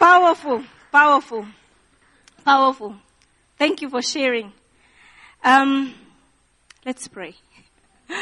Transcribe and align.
Powerful, 0.00 0.64
powerful, 0.90 1.46
powerful. 2.42 2.96
Thank 3.58 3.82
you 3.82 3.90
for 3.90 4.00
sharing. 4.00 4.50
Um, 5.44 5.92
let's 6.86 7.06
pray. 7.06 7.34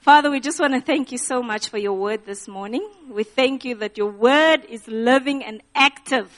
Father, 0.00 0.30
we 0.30 0.40
just 0.40 0.58
want 0.58 0.72
to 0.72 0.80
thank 0.80 1.12
you 1.12 1.18
so 1.18 1.42
much 1.42 1.68
for 1.68 1.76
your 1.76 1.92
word 1.92 2.24
this 2.24 2.48
morning. 2.48 2.88
We 3.10 3.22
thank 3.22 3.66
you 3.66 3.74
that 3.74 3.98
your 3.98 4.10
word 4.10 4.64
is 4.66 4.88
living 4.88 5.44
and 5.44 5.62
active. 5.74 6.32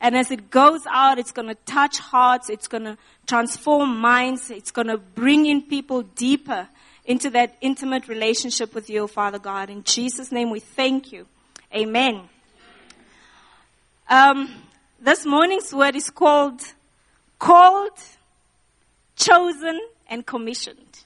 And 0.00 0.16
as 0.16 0.32
it 0.32 0.50
goes 0.50 0.80
out, 0.90 1.20
it's 1.20 1.30
going 1.30 1.46
to 1.48 1.54
touch 1.64 1.98
hearts. 1.98 2.50
It's 2.50 2.66
going 2.66 2.82
to 2.84 2.98
transform 3.28 4.00
minds. 4.00 4.50
It's 4.50 4.72
going 4.72 4.88
to 4.88 4.98
bring 4.98 5.46
in 5.46 5.62
people 5.62 6.02
deeper 6.02 6.66
into 7.04 7.30
that 7.30 7.56
intimate 7.60 8.08
relationship 8.08 8.74
with 8.74 8.90
you, 8.90 9.06
Father 9.06 9.38
God. 9.38 9.70
In 9.70 9.84
Jesus' 9.84 10.32
name, 10.32 10.50
we 10.50 10.58
thank 10.58 11.12
you. 11.12 11.28
Amen. 11.72 12.28
Um, 14.08 14.54
this 15.00 15.26
morning's 15.26 15.74
word 15.74 15.96
is 15.96 16.10
called 16.10 16.62
called, 17.40 17.98
chosen, 19.16 19.80
and 20.08 20.24
commissioned. 20.24 21.04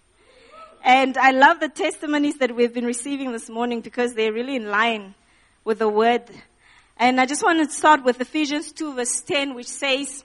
And 0.85 1.17
I 1.17 1.31
love 1.31 1.61
the 1.61 1.71
testimonies 1.71 2.37
that 2.39 2.55
we've 2.55 2.75
been 2.75 2.85
receiving 2.85 3.33
this 3.33 3.49
morning 3.49 3.81
because 3.81 4.13
they're 4.13 4.35
really 4.35 4.55
in 4.55 4.69
line 4.69 5.15
with 5.65 5.79
the 5.79 5.89
word. 5.89 6.25
And 6.99 7.19
I 7.21 7.25
just 7.25 7.43
want 7.43 7.67
to 7.67 7.75
start 7.75 8.05
with 8.05 8.21
Ephesians 8.21 8.71
2 8.73 8.95
verse 8.95 9.21
10, 9.23 9.55
which 9.55 9.69
says, 9.69 10.23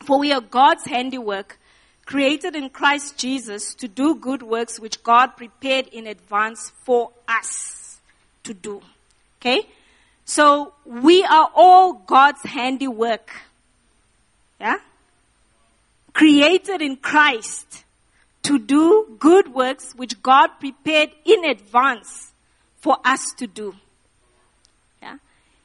For 0.00 0.18
we 0.18 0.30
are 0.32 0.42
God's 0.42 0.84
handiwork, 0.84 1.58
created 2.04 2.54
in 2.54 2.68
Christ 2.68 3.16
Jesus 3.16 3.74
to 3.76 3.88
do 3.88 4.14
good 4.14 4.42
works 4.42 4.78
which 4.78 5.02
God 5.02 5.36
prepared 5.38 5.86
in 5.88 6.06
advance 6.06 6.70
for 6.84 7.12
us 7.26 7.98
to 8.42 8.52
do. 8.52 8.82
Okay? 9.40 9.66
So 10.24 10.72
we 10.84 11.22
are 11.24 11.50
all 11.54 11.92
God's 11.92 12.42
handiwork. 12.42 13.30
Yeah? 14.60 14.78
Created 16.12 16.80
in 16.80 16.96
Christ 16.96 17.84
to 18.42 18.58
do 18.58 19.16
good 19.18 19.54
works 19.54 19.94
which 19.94 20.22
God 20.22 20.48
prepared 20.60 21.10
in 21.24 21.44
advance 21.44 22.32
for 22.78 22.96
us 23.04 23.32
to 23.38 23.46
do. 23.46 23.74
Yeah? 25.02 25.18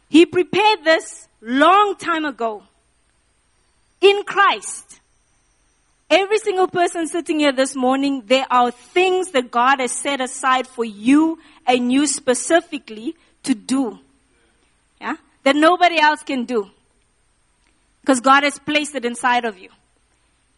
He 0.10 0.26
prepared 0.26 0.84
this 0.84 1.28
long 1.42 1.96
time 1.96 2.26
ago 2.26 2.64
in 4.02 4.24
Christ. 4.24 5.00
Every 6.10 6.40
single 6.40 6.68
person 6.68 7.08
sitting 7.08 7.40
here 7.40 7.52
this 7.52 7.76
morning, 7.76 8.24
there 8.26 8.48
are 8.50 8.72
things 8.72 9.32
that 9.32 9.52
God 9.52 9.80
has 9.80 9.92
set 9.92 10.20
aside 10.20 10.66
for 10.66 10.84
you 10.84 11.38
and 11.68 11.92
you 11.92 12.08
specifically 12.08 13.16
to 13.44 13.54
do. 13.54 14.00
That 15.44 15.56
nobody 15.56 16.00
else 16.00 16.24
can 16.24 16.46
do. 16.46 16.70
Because 18.02 18.20
God 18.20 18.44
has 18.44 18.60
placed 18.60 18.96
it 18.96 19.06
inside 19.06 19.46
of 19.46 19.58
you. 19.58 19.70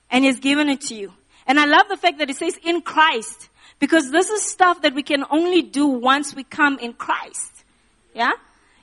And 0.09 0.25
He's 0.25 0.39
given 0.39 0.69
it 0.69 0.81
to 0.81 0.95
you. 0.95 1.13
And 1.47 1.59
I 1.59 1.65
love 1.65 1.87
the 1.89 1.97
fact 1.97 2.19
that 2.19 2.29
it 2.29 2.37
says 2.37 2.57
in 2.63 2.81
Christ, 2.81 3.49
because 3.79 4.11
this 4.11 4.29
is 4.29 4.43
stuff 4.43 4.83
that 4.83 4.93
we 4.93 5.03
can 5.03 5.25
only 5.29 5.61
do 5.61 5.87
once 5.87 6.35
we 6.35 6.43
come 6.43 6.77
in 6.79 6.93
Christ. 6.93 7.51
Yeah? 8.13 8.31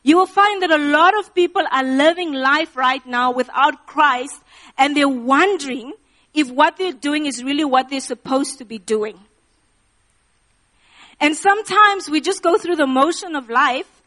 You 0.02 0.16
will 0.16 0.26
find 0.26 0.62
that 0.62 0.70
a 0.70 0.78
lot 0.78 1.18
of 1.18 1.34
people 1.34 1.62
are 1.70 1.84
living 1.84 2.32
life 2.32 2.76
right 2.76 3.04
now 3.06 3.32
without 3.32 3.86
Christ 3.86 4.40
and 4.76 4.96
they're 4.96 5.08
wondering 5.08 5.92
if 6.34 6.50
what 6.50 6.76
they're 6.76 6.92
doing 6.92 7.26
is 7.26 7.42
really 7.42 7.64
what 7.64 7.90
they're 7.90 8.00
supposed 8.00 8.58
to 8.58 8.64
be 8.64 8.78
doing. 8.78 9.18
And 11.20 11.36
sometimes 11.36 12.08
we 12.08 12.20
just 12.20 12.42
go 12.42 12.56
through 12.58 12.76
the 12.76 12.86
motion 12.86 13.34
of 13.34 13.50
life, 13.50 13.97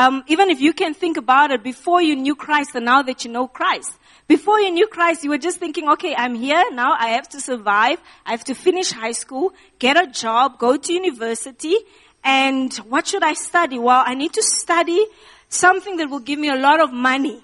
um, 0.00 0.24
even 0.28 0.48
if 0.48 0.60
you 0.60 0.72
can 0.72 0.94
think 0.94 1.18
about 1.18 1.50
it 1.50 1.62
before 1.62 2.00
you 2.00 2.16
knew 2.16 2.34
Christ 2.34 2.74
and 2.74 2.86
now 2.86 3.02
that 3.02 3.24
you 3.24 3.30
know 3.30 3.46
Christ. 3.46 3.92
Before 4.26 4.58
you 4.58 4.70
knew 4.70 4.86
Christ, 4.86 5.24
you 5.24 5.30
were 5.30 5.44
just 5.48 5.58
thinking, 5.58 5.90
okay, 5.90 6.14
I'm 6.16 6.34
here 6.34 6.64
now. 6.72 6.92
I 6.98 7.08
have 7.08 7.28
to 7.30 7.40
survive. 7.40 7.98
I 8.24 8.30
have 8.30 8.44
to 8.44 8.54
finish 8.54 8.92
high 8.92 9.12
school, 9.12 9.52
get 9.78 10.02
a 10.02 10.06
job, 10.06 10.58
go 10.58 10.78
to 10.78 10.92
university. 10.92 11.76
And 12.24 12.72
what 12.92 13.08
should 13.08 13.22
I 13.22 13.34
study? 13.34 13.78
Well, 13.78 14.02
I 14.06 14.14
need 14.14 14.32
to 14.34 14.42
study 14.42 15.04
something 15.50 15.98
that 15.98 16.08
will 16.08 16.24
give 16.30 16.38
me 16.38 16.48
a 16.48 16.56
lot 16.56 16.80
of 16.80 16.92
money. 16.92 17.42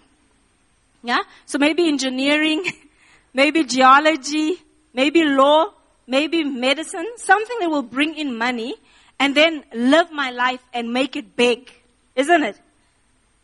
Yeah? 1.02 1.24
So 1.44 1.58
maybe 1.58 1.86
engineering, 1.88 2.64
maybe 3.34 3.64
geology, 3.64 4.62
maybe 4.94 5.24
law, 5.24 5.74
maybe 6.06 6.42
medicine, 6.42 7.06
something 7.16 7.58
that 7.60 7.68
will 7.68 7.82
bring 7.82 8.16
in 8.16 8.38
money 8.38 8.76
and 9.20 9.34
then 9.34 9.64
live 9.74 10.10
my 10.10 10.30
life 10.30 10.62
and 10.72 10.90
make 10.90 11.16
it 11.16 11.36
big. 11.36 11.70
Isn't 12.16 12.42
it? 12.42 12.58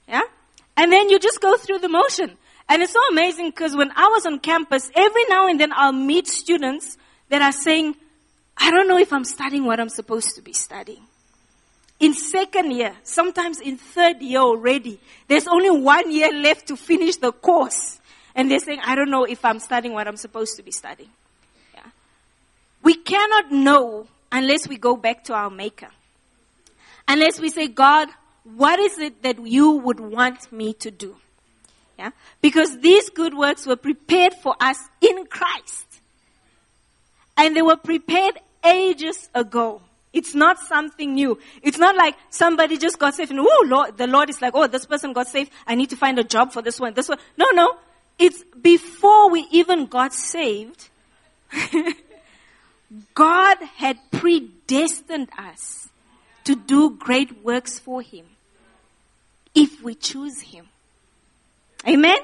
Yeah? 0.08 0.22
And 0.76 0.90
then 0.90 1.10
you 1.10 1.18
just 1.18 1.40
go 1.40 1.56
through 1.56 1.78
the 1.78 1.88
motion. 1.88 2.36
And 2.68 2.82
it's 2.82 2.92
so 2.92 3.00
amazing 3.10 3.50
because 3.50 3.76
when 3.76 3.90
I 3.94 4.08
was 4.08 4.24
on 4.24 4.38
campus, 4.38 4.90
every 4.94 5.24
now 5.28 5.46
and 5.46 5.60
then 5.60 5.72
I'll 5.74 5.92
meet 5.92 6.26
students 6.26 6.96
that 7.28 7.42
are 7.42 7.52
saying, 7.52 7.94
I 8.56 8.70
don't 8.70 8.88
know 8.88 8.98
if 8.98 9.12
I'm 9.12 9.24
studying 9.24 9.64
what 9.64 9.78
I'm 9.78 9.88
supposed 9.88 10.36
to 10.36 10.42
be 10.42 10.52
studying. 10.52 11.02
In 12.00 12.14
second 12.14 12.72
year, 12.72 12.96
sometimes 13.04 13.60
in 13.60 13.76
third 13.76 14.22
year 14.22 14.40
already, 14.40 14.98
there's 15.28 15.46
only 15.46 15.70
one 15.70 16.10
year 16.10 16.32
left 16.32 16.68
to 16.68 16.76
finish 16.76 17.16
the 17.16 17.30
course. 17.30 18.00
And 18.34 18.50
they're 18.50 18.58
saying, 18.58 18.80
I 18.82 18.94
don't 18.94 19.10
know 19.10 19.24
if 19.24 19.44
I'm 19.44 19.58
studying 19.58 19.94
what 19.94 20.08
I'm 20.08 20.16
supposed 20.16 20.56
to 20.56 20.62
be 20.62 20.70
studying. 20.70 21.10
Yeah. 21.74 21.86
We 22.82 22.94
cannot 22.94 23.52
know 23.52 24.06
unless 24.32 24.66
we 24.66 24.78
go 24.78 24.96
back 24.96 25.24
to 25.24 25.34
our 25.34 25.50
maker. 25.50 25.90
Unless 27.06 27.40
we 27.40 27.50
say, 27.50 27.68
God, 27.68 28.08
what 28.44 28.78
is 28.78 28.98
it 28.98 29.22
that 29.22 29.44
you 29.46 29.72
would 29.72 30.00
want 30.00 30.50
me 30.52 30.74
to 30.74 30.90
do? 30.90 31.16
Yeah? 31.98 32.10
Because 32.40 32.80
these 32.80 33.10
good 33.10 33.34
works 33.34 33.66
were 33.66 33.76
prepared 33.76 34.34
for 34.34 34.56
us 34.60 34.78
in 35.00 35.26
Christ. 35.26 35.86
And 37.36 37.56
they 37.56 37.62
were 37.62 37.76
prepared 37.76 38.40
ages 38.64 39.30
ago. 39.34 39.82
It's 40.12 40.34
not 40.34 40.58
something 40.58 41.14
new. 41.14 41.38
It's 41.62 41.78
not 41.78 41.96
like 41.96 42.16
somebody 42.28 42.76
just 42.76 42.98
got 42.98 43.14
saved 43.14 43.30
and, 43.30 43.40
oh, 43.40 43.64
Lord, 43.66 43.96
the 43.96 44.06
Lord 44.06 44.28
is 44.28 44.42
like, 44.42 44.54
oh, 44.54 44.66
this 44.66 44.84
person 44.84 45.12
got 45.12 45.28
saved. 45.28 45.50
I 45.66 45.74
need 45.74 45.90
to 45.90 45.96
find 45.96 46.18
a 46.18 46.24
job 46.24 46.52
for 46.52 46.60
this 46.60 46.78
one, 46.78 46.92
this 46.94 47.08
one. 47.08 47.18
No, 47.38 47.46
no. 47.52 47.76
It's 48.18 48.44
before 48.60 49.30
we 49.30 49.46
even 49.50 49.86
got 49.86 50.12
saved. 50.12 50.90
God 53.14 53.56
had 53.76 53.98
predestined 54.10 55.30
us 55.38 55.88
to 56.44 56.54
do 56.54 56.90
great 56.90 57.42
works 57.42 57.78
for 57.78 58.02
Him 58.02 58.26
if 59.54 59.82
we 59.82 59.94
choose 59.94 60.40
Him. 60.40 60.66
Amen? 61.86 62.18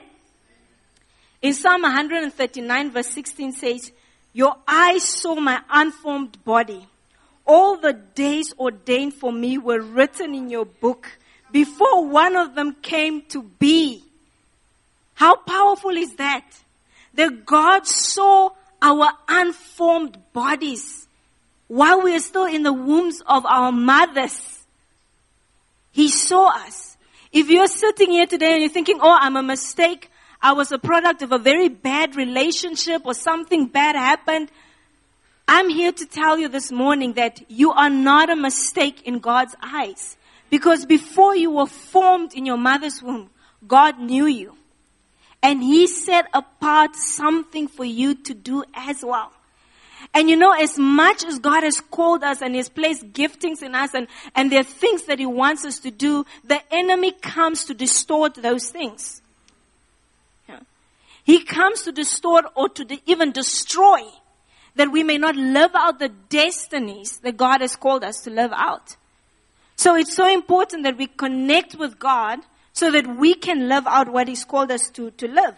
In 1.43 1.55
Psalm 1.55 1.83
139 1.83 2.91
verse 2.91 3.09
16 3.09 3.53
says, 3.53 3.93
Your 4.33 4.57
eyes 4.67 5.05
saw 5.05 5.35
my 5.37 5.61
unformed 5.71 6.43
body. 6.45 6.87
All 7.47 7.77
the 7.77 7.93
days 7.93 8.53
ordained 8.59 9.15
for 9.15 9.33
me 9.33 9.57
were 9.57 9.81
written 9.81 10.35
in 10.35 10.51
your 10.51 10.67
book 10.67 11.09
before 11.51 12.07
one 12.07 12.37
of 12.37 12.55
them 12.55 12.77
came 12.83 13.23
to 13.29 13.43
be. 13.43 14.05
How 15.15 15.37
powerful 15.37 15.97
is 15.97 16.15
that? 16.17 16.45
That 17.15 17.47
God 17.47 17.87
saw 17.87 18.51
our 18.81 19.09
unformed 19.29 20.19
bodies 20.33 21.07
while 21.67 22.03
we 22.03 22.15
are 22.15 22.21
still 22.21 22.47
in 22.47 22.63
the 22.63 22.73
wombs 22.73 23.23
of 23.27 23.45
our 23.47 23.73
mothers. 23.73 24.61
He 25.93 26.09
saw 26.09 26.49
us. 26.51 26.88
If 27.33 27.51
you're 27.51 27.67
sitting 27.67 28.11
here 28.11 28.27
today 28.27 28.53
and 28.53 28.61
you're 28.61 28.71
thinking, 28.71 28.99
oh, 29.01 29.17
I'm 29.19 29.37
a 29.37 29.43
mistake, 29.43 30.11
I 30.41 30.53
was 30.53 30.73
a 30.73 30.79
product 30.79 31.23
of 31.23 31.33
a 31.33 31.39
very 31.39 31.69
bad 31.69 32.17
relationship 32.17 33.03
or 33.05 33.15
something 33.15 33.67
bad 33.67 33.97
happened, 33.97 34.51
I'm 35.47 35.69
here 35.69 35.93
to 35.93 36.07
tell 36.07 36.39
you 36.39 36.49
this 36.49 36.71
morning 36.71 37.15
that 37.15 37.41
you 37.51 37.73
are 37.73 37.91
not 37.91 38.29
a 38.31 38.37
mistake 38.37 39.03
in 39.07 39.19
God's 39.19 39.55
eyes. 39.63 40.17
Because 40.51 40.87
before 40.87 41.37
you 41.37 41.51
were 41.51 41.67
formed 41.67 42.35
in 42.35 42.47
your 42.47 42.57
mother's 42.57 43.03
womb, 43.03 43.31
God 43.67 43.99
knew 43.99 44.27
you. 44.27 44.57
And 45.43 45.63
He 45.63 45.87
set 45.87 46.27
apart 46.33 46.97
something 46.97 47.69
for 47.69 47.85
you 47.85 48.15
to 48.15 48.35
do 48.35 48.65
as 48.75 49.05
well. 49.05 49.33
And 50.15 50.31
you 50.31 50.37
know, 50.37 50.53
as 50.53 50.79
much 50.79 51.25
as 51.25 51.39
God 51.39 51.63
has 51.63 51.81
called 51.81 52.23
us 52.23 52.43
and 52.43 52.55
He's 52.55 52.69
placed 52.69 53.13
giftings 53.13 53.63
in 53.63 53.75
us 53.75 53.95
and, 53.95 54.07
and 54.35 54.51
there 54.51 54.61
are 54.61 54.65
things 54.65 55.05
that 55.05 55.19
He 55.19 55.27
wants 55.27 55.65
us 55.65 55.79
to 55.81 55.91
do, 55.91 56.25
the 56.45 56.61
enemy 56.73 57.13
comes 57.13 57.65
to 57.67 57.75
distort 57.75 58.35
those 58.35 58.71
things. 58.71 59.23
He 61.29 61.45
comes 61.45 61.83
to 61.83 61.93
distort 61.93 62.47
or 62.55 62.71
to 62.71 62.87
de- 62.87 63.03
even 63.05 63.33
destroy 63.33 64.01
that 64.77 64.91
we 64.91 65.03
may 65.03 65.19
not 65.19 65.37
live 65.37 65.73
out 65.75 65.99
the 65.99 66.09
destinies 66.09 67.19
that 67.19 67.37
God 67.37 67.61
has 67.61 67.77
called 67.77 68.03
us 68.03 68.23
to 68.23 68.31
live 68.31 68.51
out. 68.55 68.97
So 69.77 69.95
it's 69.95 70.17
so 70.17 70.27
important 70.27 70.85
that 70.85 70.97
we 70.97 71.07
connect 71.07 71.75
with 71.75 71.99
God 71.99 72.39
so 72.73 72.91
that 72.93 73.07
we 73.19 73.35
can 73.35 73.69
live 73.69 73.87
out 73.87 74.09
what 74.11 74.27
He's 74.27 74.45
called 74.45 74.71
us 74.71 74.89
to, 74.93 75.11
to 75.11 75.29
live. 75.29 75.55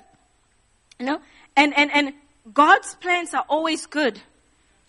You 0.98 1.06
know? 1.06 1.20
And, 1.56 1.72
and, 1.78 1.92
and 1.92 2.14
God's 2.52 2.96
plans 2.96 3.32
are 3.32 3.44
always 3.48 3.86
good. 3.86 4.20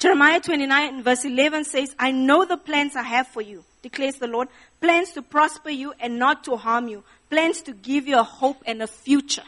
Jeremiah 0.02 0.40
29 0.40 1.04
verse 1.04 1.26
11 1.26 1.64
says, 1.64 1.96
I 2.00 2.10
know 2.12 2.44
the 2.44 2.58
plans 2.58 2.96
I 2.96 3.04
have 3.04 3.28
for 3.28 3.42
you, 3.44 3.64
declares 3.84 4.16
the 4.16 4.26
Lord, 4.26 4.48
plans 4.82 5.12
to 5.12 5.22
prosper 5.22 5.70
you 5.70 5.94
and 6.00 6.18
not 6.18 6.44
to 6.46 6.58
harm 6.58 6.88
you, 6.88 7.04
plans 7.30 7.62
to 7.62 7.72
give 7.72 8.08
you 8.08 8.18
a 8.18 8.24
hope 8.24 8.64
and 8.66 8.82
a 8.82 8.88
future. 8.88 9.44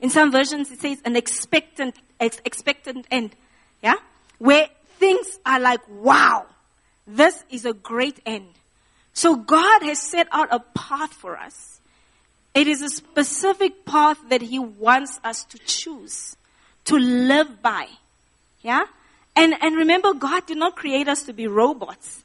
In 0.00 0.10
some 0.10 0.32
versions 0.32 0.72
it 0.72 0.80
says 0.80 1.00
an 1.04 1.14
expectant, 1.14 1.94
ex- 2.18 2.40
expectant 2.44 3.06
end. 3.12 3.36
Yeah? 3.80 3.94
Where 4.38 4.66
things 4.98 5.38
are 5.46 5.60
like, 5.60 5.82
wow, 5.88 6.46
this 7.06 7.44
is 7.48 7.64
a 7.64 7.72
great 7.72 8.18
end. 8.26 8.48
So 9.12 9.36
God 9.36 9.84
has 9.84 10.00
set 10.00 10.26
out 10.32 10.48
a 10.50 10.58
path 10.58 11.12
for 11.12 11.36
us. 11.36 11.78
It 12.56 12.66
is 12.66 12.82
a 12.82 12.88
specific 12.88 13.84
path 13.84 14.18
that 14.30 14.42
He 14.42 14.58
wants 14.58 15.20
us 15.22 15.44
to 15.44 15.58
choose, 15.58 16.34
to 16.86 16.98
live 16.98 17.62
by. 17.62 17.86
Yeah? 18.62 18.86
And, 19.36 19.54
and 19.60 19.76
remember, 19.76 20.14
God 20.14 20.46
did 20.46 20.56
not 20.56 20.74
create 20.74 21.06
us 21.06 21.24
to 21.24 21.32
be 21.32 21.46
robots. 21.46 22.24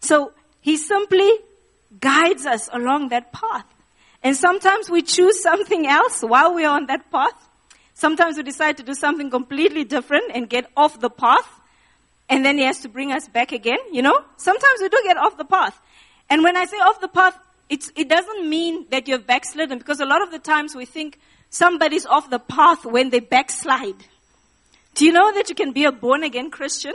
So 0.00 0.32
He 0.60 0.76
simply 0.76 1.30
guides 2.00 2.46
us 2.46 2.68
along 2.72 3.10
that 3.10 3.32
path. 3.32 3.66
And 4.22 4.36
sometimes 4.36 4.90
we 4.90 5.02
choose 5.02 5.42
something 5.42 5.86
else 5.86 6.22
while 6.22 6.54
we're 6.54 6.68
on 6.68 6.86
that 6.86 7.10
path. 7.10 7.34
Sometimes 7.94 8.36
we 8.36 8.42
decide 8.42 8.78
to 8.78 8.82
do 8.82 8.94
something 8.94 9.30
completely 9.30 9.84
different 9.84 10.24
and 10.34 10.48
get 10.48 10.70
off 10.76 11.00
the 11.00 11.10
path. 11.10 11.48
And 12.28 12.44
then 12.44 12.58
he 12.58 12.64
has 12.64 12.80
to 12.80 12.88
bring 12.88 13.12
us 13.12 13.28
back 13.28 13.52
again, 13.52 13.78
you 13.92 14.02
know? 14.02 14.24
Sometimes 14.36 14.80
we 14.80 14.88
do 14.88 15.00
get 15.04 15.16
off 15.16 15.36
the 15.36 15.44
path. 15.44 15.78
And 16.30 16.42
when 16.42 16.56
I 16.56 16.64
say 16.64 16.76
off 16.78 17.00
the 17.00 17.08
path, 17.08 17.38
it 17.68 18.08
doesn't 18.08 18.48
mean 18.48 18.86
that 18.90 19.06
you've 19.06 19.26
backslidden 19.26 19.78
because 19.78 20.00
a 20.00 20.04
lot 20.04 20.22
of 20.22 20.30
the 20.30 20.38
times 20.38 20.74
we 20.74 20.84
think 20.84 21.18
somebody's 21.50 22.06
off 22.06 22.30
the 22.30 22.38
path 22.38 22.84
when 22.84 23.10
they 23.10 23.20
backslide. 23.20 23.96
Do 25.00 25.06
you 25.06 25.12
know 25.12 25.32
that 25.32 25.48
you 25.48 25.54
can 25.54 25.72
be 25.72 25.84
a 25.86 25.92
born 25.92 26.22
again 26.22 26.50
Christian 26.50 26.92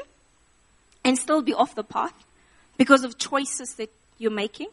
and 1.03 1.17
still 1.17 1.41
be 1.41 1.55
off 1.55 1.73
the 1.73 1.83
path 1.83 2.13
because 2.77 3.03
of 3.03 3.17
choices 3.17 3.73
that 3.77 3.89
you're 4.19 4.29
making? 4.29 4.67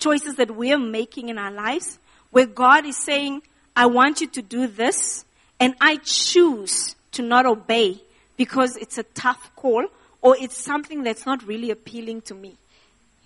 choices 0.00 0.36
that 0.36 0.50
we're 0.50 0.78
making 0.78 1.28
in 1.28 1.38
our 1.38 1.52
lives 1.52 1.98
where 2.30 2.46
God 2.46 2.86
is 2.86 2.96
saying, 2.96 3.42
I 3.76 3.86
want 3.86 4.20
you 4.20 4.26
to 4.28 4.42
do 4.42 4.66
this 4.66 5.24
and 5.60 5.74
I 5.80 5.96
choose 6.02 6.96
to 7.12 7.22
not 7.22 7.46
obey 7.46 8.00
because 8.36 8.76
it's 8.76 8.98
a 8.98 9.02
tough 9.02 9.54
call 9.54 9.86
or 10.22 10.36
it's 10.40 10.56
something 10.56 11.02
that's 11.02 11.26
not 11.26 11.46
really 11.46 11.70
appealing 11.70 12.22
to 12.22 12.34
me. 12.34 12.56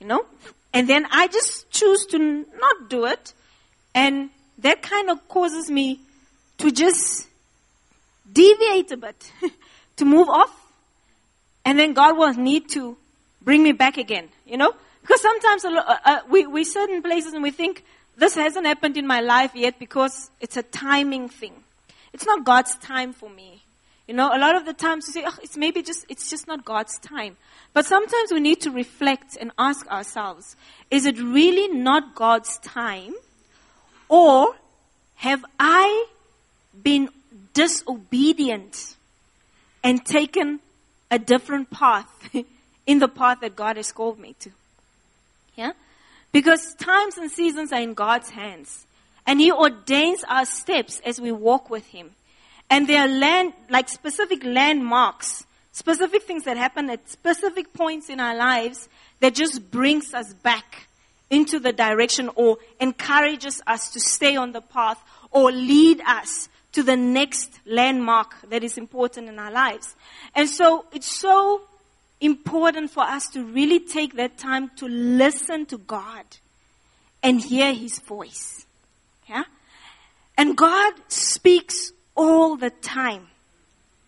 You 0.01 0.09
know? 0.09 0.27
And 0.73 0.89
then 0.89 1.07
I 1.11 1.29
just 1.29 1.71
choose 1.71 2.05
to 2.07 2.19
not 2.19 2.89
do 2.89 3.07
it 3.07 3.33
and 3.95 4.31
that 4.59 4.83
kind 4.83 5.11
of 5.11 5.27
causes 5.29 5.71
me 5.71 6.01
to 6.59 6.71
just 6.71 7.29
deviate 8.35 8.91
a 8.93 8.97
bit, 8.97 9.33
to 9.97 10.05
move 10.05 10.29
off. 10.29 10.55
And 11.65 11.79
then 11.79 11.95
God 11.95 12.19
will 12.19 12.35
need 12.35 12.69
to 12.71 12.97
bring 13.41 13.63
me 13.63 13.73
back 13.73 13.97
again, 13.97 14.29
you 14.45 14.59
know? 14.59 14.73
Because 15.01 15.23
sometimes 15.23 15.65
uh, 15.65 15.97
uh, 16.05 16.19
we, 16.29 16.47
we 16.47 16.65
certain 16.65 17.03
places 17.03 17.33
and 17.33 17.43
we 17.43 17.51
think, 17.51 17.85
this 18.17 18.35
hasn't 18.35 18.67
happened 18.67 18.97
in 18.97 19.07
my 19.07 19.21
life 19.21 19.53
yet 19.55 19.79
because 19.79 20.31
it's 20.41 20.57
a 20.57 20.63
timing 20.63 21.29
thing. 21.29 21.53
It's 22.13 22.27
not 22.27 22.45
God's 22.45 22.77
time 22.77 23.13
for 23.13 23.29
me. 23.29 23.63
You 24.07 24.15
know, 24.15 24.29
a 24.35 24.39
lot 24.39 24.55
of 24.55 24.67
the 24.67 24.75
times 24.75 25.07
we 25.07 25.13
say, 25.15 25.25
oh, 25.27 25.37
it's 25.43 25.57
maybe 25.57 25.83
just, 25.83 26.05
it's 26.09 26.31
just 26.31 26.47
not 26.47 26.65
God's 26.65 26.99
time. 26.99 27.37
But 27.73 27.87
sometimes 27.87 28.31
we 28.31 28.41
need 28.41 28.61
to 28.63 28.71
reflect 28.71 29.37
and 29.41 29.51
ask 29.59 29.87
ourselves, 29.89 30.57
is 30.91 31.07
it 31.07 31.19
really 31.19 31.69
not 31.69 32.15
God's 32.15 32.59
time? 32.59 33.15
Or 34.09 34.55
have 35.17 35.45
I 35.59 36.07
been 36.83 37.09
disobedient 37.55 38.97
and 39.83 40.05
taken 40.05 40.61
a 41.11 41.19
different 41.19 41.71
path 41.71 42.07
in 42.87 42.99
the 42.99 43.09
path 43.09 43.41
that 43.41 43.57
God 43.57 43.77
has 43.77 43.93
called 43.93 44.19
me 44.19 44.35
to? 44.41 44.51
Yeah? 45.57 45.73
Because 46.33 46.75
times 46.75 47.17
and 47.17 47.31
seasons 47.31 47.73
are 47.73 47.81
in 47.81 47.95
God's 47.95 48.31
hands. 48.31 48.87
And 49.27 49.41
He 49.41 49.51
ordains 49.53 50.25
our 50.29 50.45
steps 50.45 51.01
as 51.07 51.21
we 51.21 51.33
walk 51.33 51.71
with 51.71 51.87
Him. 51.87 52.11
And 52.69 52.89
there 52.89 53.03
are 53.03 53.09
land, 53.09 53.53
like 53.71 53.89
specific 53.89 54.45
landmarks, 54.45 55.45
specific 55.73 56.25
things 56.25 56.45
that 56.45 56.57
happen 56.57 56.91
at 56.91 57.09
specific 57.09 57.73
points 57.73 58.09
in 58.09 58.21
our 58.21 58.37
lives 58.37 58.89
that 59.21 59.35
just 59.35 59.71
brings 59.71 60.13
us 60.13 60.35
back 60.35 60.89
into 61.31 61.59
the 61.59 61.73
direction 61.73 62.31
or 62.35 62.59
encourages 62.81 63.63
us 63.67 63.93
to 63.93 64.01
stay 64.01 64.37
on 64.37 64.53
the 64.53 64.61
path 64.61 65.03
or 65.31 65.51
lead 65.51 66.01
us 66.07 66.49
to 66.75 66.83
the 66.83 66.97
next 66.97 67.61
landmark 67.65 68.35
that 68.51 68.65
is 68.65 68.77
important 68.77 69.29
in 69.29 69.39
our 69.39 69.51
lives. 69.51 69.95
And 70.35 70.49
so 70.49 70.85
it's 70.93 71.11
so 71.11 71.63
important 72.21 72.91
for 72.91 73.05
us 73.05 73.29
to 73.31 73.45
really 73.45 73.79
take 73.79 74.15
that 74.15 74.37
time 74.37 74.71
to 74.77 74.87
listen 74.87 75.67
to 75.67 75.79
God 75.79 76.25
and 77.23 77.41
hear 77.41 77.73
His 77.73 78.01
voice. 78.01 78.67
Yeah? 79.29 79.45
And 80.37 80.57
God 80.57 80.95
speaks 81.09 81.93
all 82.17 82.57
the 82.57 82.71
time. 82.71 83.29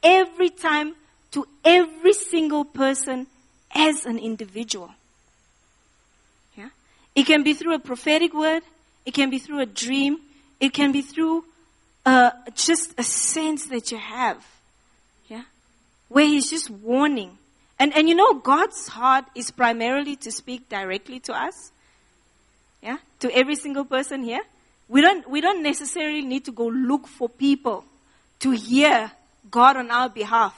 Every 0.03 0.51
time 0.51 0.95
to 1.33 1.47
every 1.65 2.15
single 2.15 2.65
person 2.65 3.29
as 3.73 4.07
an 4.07 4.19
individual. 4.19 4.91
Yeah? 6.57 6.71
It 7.15 7.27
can 7.27 7.45
be 7.45 7.55
through 7.55 7.75
a 7.75 7.79
prophetic 7.79 8.35
word. 8.35 8.65
It 9.05 9.15
can 9.15 9.31
be 9.31 9.39
through 9.39 9.61
a 9.61 9.67
dream. 9.67 10.19
It 10.59 10.73
can 10.73 10.91
be 10.91 11.03
through 11.03 11.45
uh, 12.07 12.31
just 12.55 12.99
a 12.99 13.03
sense 13.03 13.67
that 13.67 13.93
you 13.93 13.99
have. 13.99 14.43
Yeah? 15.29 15.43
Where 16.09 16.25
He's 16.25 16.49
just 16.49 16.71
warning 16.71 17.37
and, 17.79 17.95
and 17.95 18.09
you 18.09 18.15
know, 18.15 18.35
God's 18.35 18.89
heart 18.89 19.27
is 19.35 19.51
primarily 19.51 20.17
to 20.17 20.33
speak 20.33 20.69
directly 20.69 21.21
to 21.21 21.35
us. 21.35 21.73
Yeah? 22.83 22.99
To 23.21 23.35
every 23.35 23.57
single 23.57 23.85
person 23.85 24.23
here. 24.23 24.41
We 24.89 25.01
don't, 25.01 25.29
we 25.29 25.41
don't 25.41 25.63
necessarily 25.63 26.23
need 26.23 26.45
to 26.47 26.53
go 26.53 26.67
look 26.67 27.07
for 27.07 27.29
people 27.29 27.85
to 28.41 28.53
hear 28.53 29.11
God 29.51 29.77
on 29.77 29.91
our 29.91 30.09
behalf. 30.09 30.55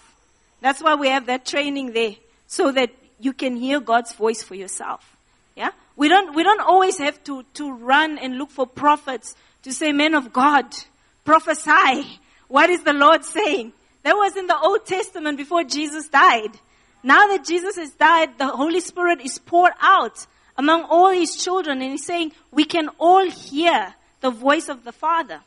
That's 0.61 0.83
why 0.83 0.94
we 0.94 1.09
have 1.09 1.27
that 1.27 1.47
training 1.47 1.93
there. 1.93 2.15
So 2.47 2.71
that 2.73 2.91
you 3.19 3.33
can 3.33 3.56
hear 3.56 3.81
God's 3.81 4.12
voice 4.12 4.43
for 4.43 4.55
yourself. 4.55 5.17
Yeah? 5.56 5.71
We 5.97 6.09
don't, 6.09 6.35
we 6.35 6.44
don't 6.44 6.61
always 6.61 6.99
have 6.99 7.23
to, 7.25 7.43
to 7.55 7.73
run 7.73 8.19
and 8.19 8.39
look 8.39 8.51
for 8.51 8.67
prophets 8.67 9.35
to 9.62 9.73
say, 9.73 9.93
men 9.93 10.15
of 10.15 10.33
God, 10.33 10.67
prophesy. 11.29 12.19
What 12.49 12.71
is 12.71 12.85
the 12.85 12.95
Lord 12.95 13.23
saying? 13.23 13.75
That 14.03 14.15
was 14.15 14.35
in 14.35 14.47
the 14.47 14.59
Old 14.59 14.87
Testament 14.87 15.37
before 15.37 15.63
Jesus 15.63 16.09
died. 16.09 16.53
Now 17.03 17.27
that 17.27 17.45
Jesus 17.45 17.77
has 17.77 17.91
died, 17.91 18.39
the 18.39 18.47
Holy 18.47 18.81
Spirit 18.81 19.21
is 19.21 19.39
poured 19.39 19.75
out 19.83 20.27
among 20.57 20.85
all 20.85 21.11
his 21.11 21.37
children 21.37 21.83
and 21.83 21.91
he's 21.91 22.07
saying, 22.07 22.33
we 22.51 22.65
can 22.65 22.89
all 22.99 23.29
hear 23.29 23.95
the 24.23 24.31
voice 24.31 24.70
of 24.70 24.85
the 24.85 24.93
Father. 24.93 25.41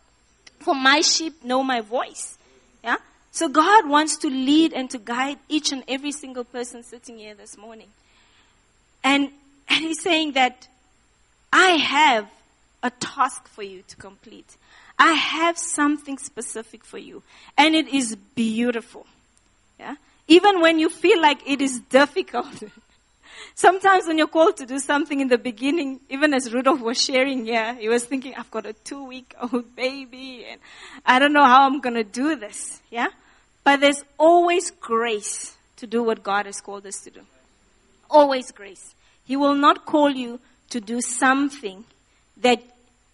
For 0.60 0.76
my 0.76 1.02
sheep 1.02 1.44
know 1.44 1.64
my 1.64 1.82
voice. 1.82 2.38
Yeah? 2.84 2.98
So 3.32 3.50
God 3.50 3.90
wants 3.90 4.18
to 4.18 4.28
lead 4.28 4.74
and 4.74 4.88
to 4.92 5.00
guide 5.00 5.40
each 5.50 5.72
and 5.72 5.84
every 5.88 6.12
single 6.12 6.44
person 6.44 6.84
sitting 6.84 7.18
here 7.18 7.34
this 7.34 7.58
morning. 7.58 7.88
And, 9.04 9.32
and 9.68 9.80
he's 9.84 10.04
saying 10.04 10.34
that 10.34 10.68
I 11.52 11.72
have 11.72 12.30
a 12.84 12.92
task 12.92 13.48
for 13.48 13.64
you 13.64 13.82
to 13.88 13.96
complete. 13.96 14.58
I 15.01 15.13
have 15.13 15.58
something 15.58 16.20
specific 16.20 16.86
for 16.86 17.00
you. 17.00 17.24
And 17.58 17.74
it 17.74 17.88
is 17.88 18.15
beautiful. 18.36 19.08
Yeah? 19.79 19.96
Even 20.27 20.62
when 20.62 20.77
you 20.77 20.89
feel 20.89 21.20
like 21.20 21.39
it 21.50 21.60
is 21.60 21.79
difficult. 21.79 22.46
Sometimes 23.55 24.05
when 24.05 24.20
you're 24.20 24.27
called 24.27 24.58
to 24.58 24.67
do 24.67 24.77
something 24.77 25.20
in 25.20 25.27
the 25.27 25.39
beginning, 25.39 26.01
even 26.08 26.36
as 26.36 26.53
Rudolph 26.53 26.81
was 26.81 27.03
sharing 27.03 27.46
here, 27.46 27.74
he 27.74 27.89
was 27.89 28.05
thinking, 28.05 28.36
I've 28.38 28.51
got 28.51 28.67
a 28.67 28.74
two 28.74 29.03
week 29.03 29.34
old 29.41 29.75
baby 29.75 30.46
and 30.48 30.62
I 31.03 31.17
don't 31.17 31.34
know 31.34 31.46
how 31.46 31.65
I'm 31.65 31.81
going 31.81 31.96
to 31.96 32.03
do 32.03 32.36
this. 32.36 32.79
Yeah? 32.91 33.08
But 33.63 33.81
there's 33.81 34.03
always 34.20 34.70
grace 34.70 35.58
to 35.77 35.88
do 35.88 36.03
what 36.03 36.22
God 36.22 36.46
has 36.46 36.62
called 36.62 36.86
us 36.86 37.01
to 37.01 37.10
do. 37.10 37.22
Always 38.08 38.51
grace. 38.51 38.93
He 39.25 39.36
will 39.36 39.55
not 39.55 39.88
call 39.88 40.12
you 40.12 40.39
to 40.70 40.79
do 40.79 41.01
something 41.01 41.86
that 42.38 42.62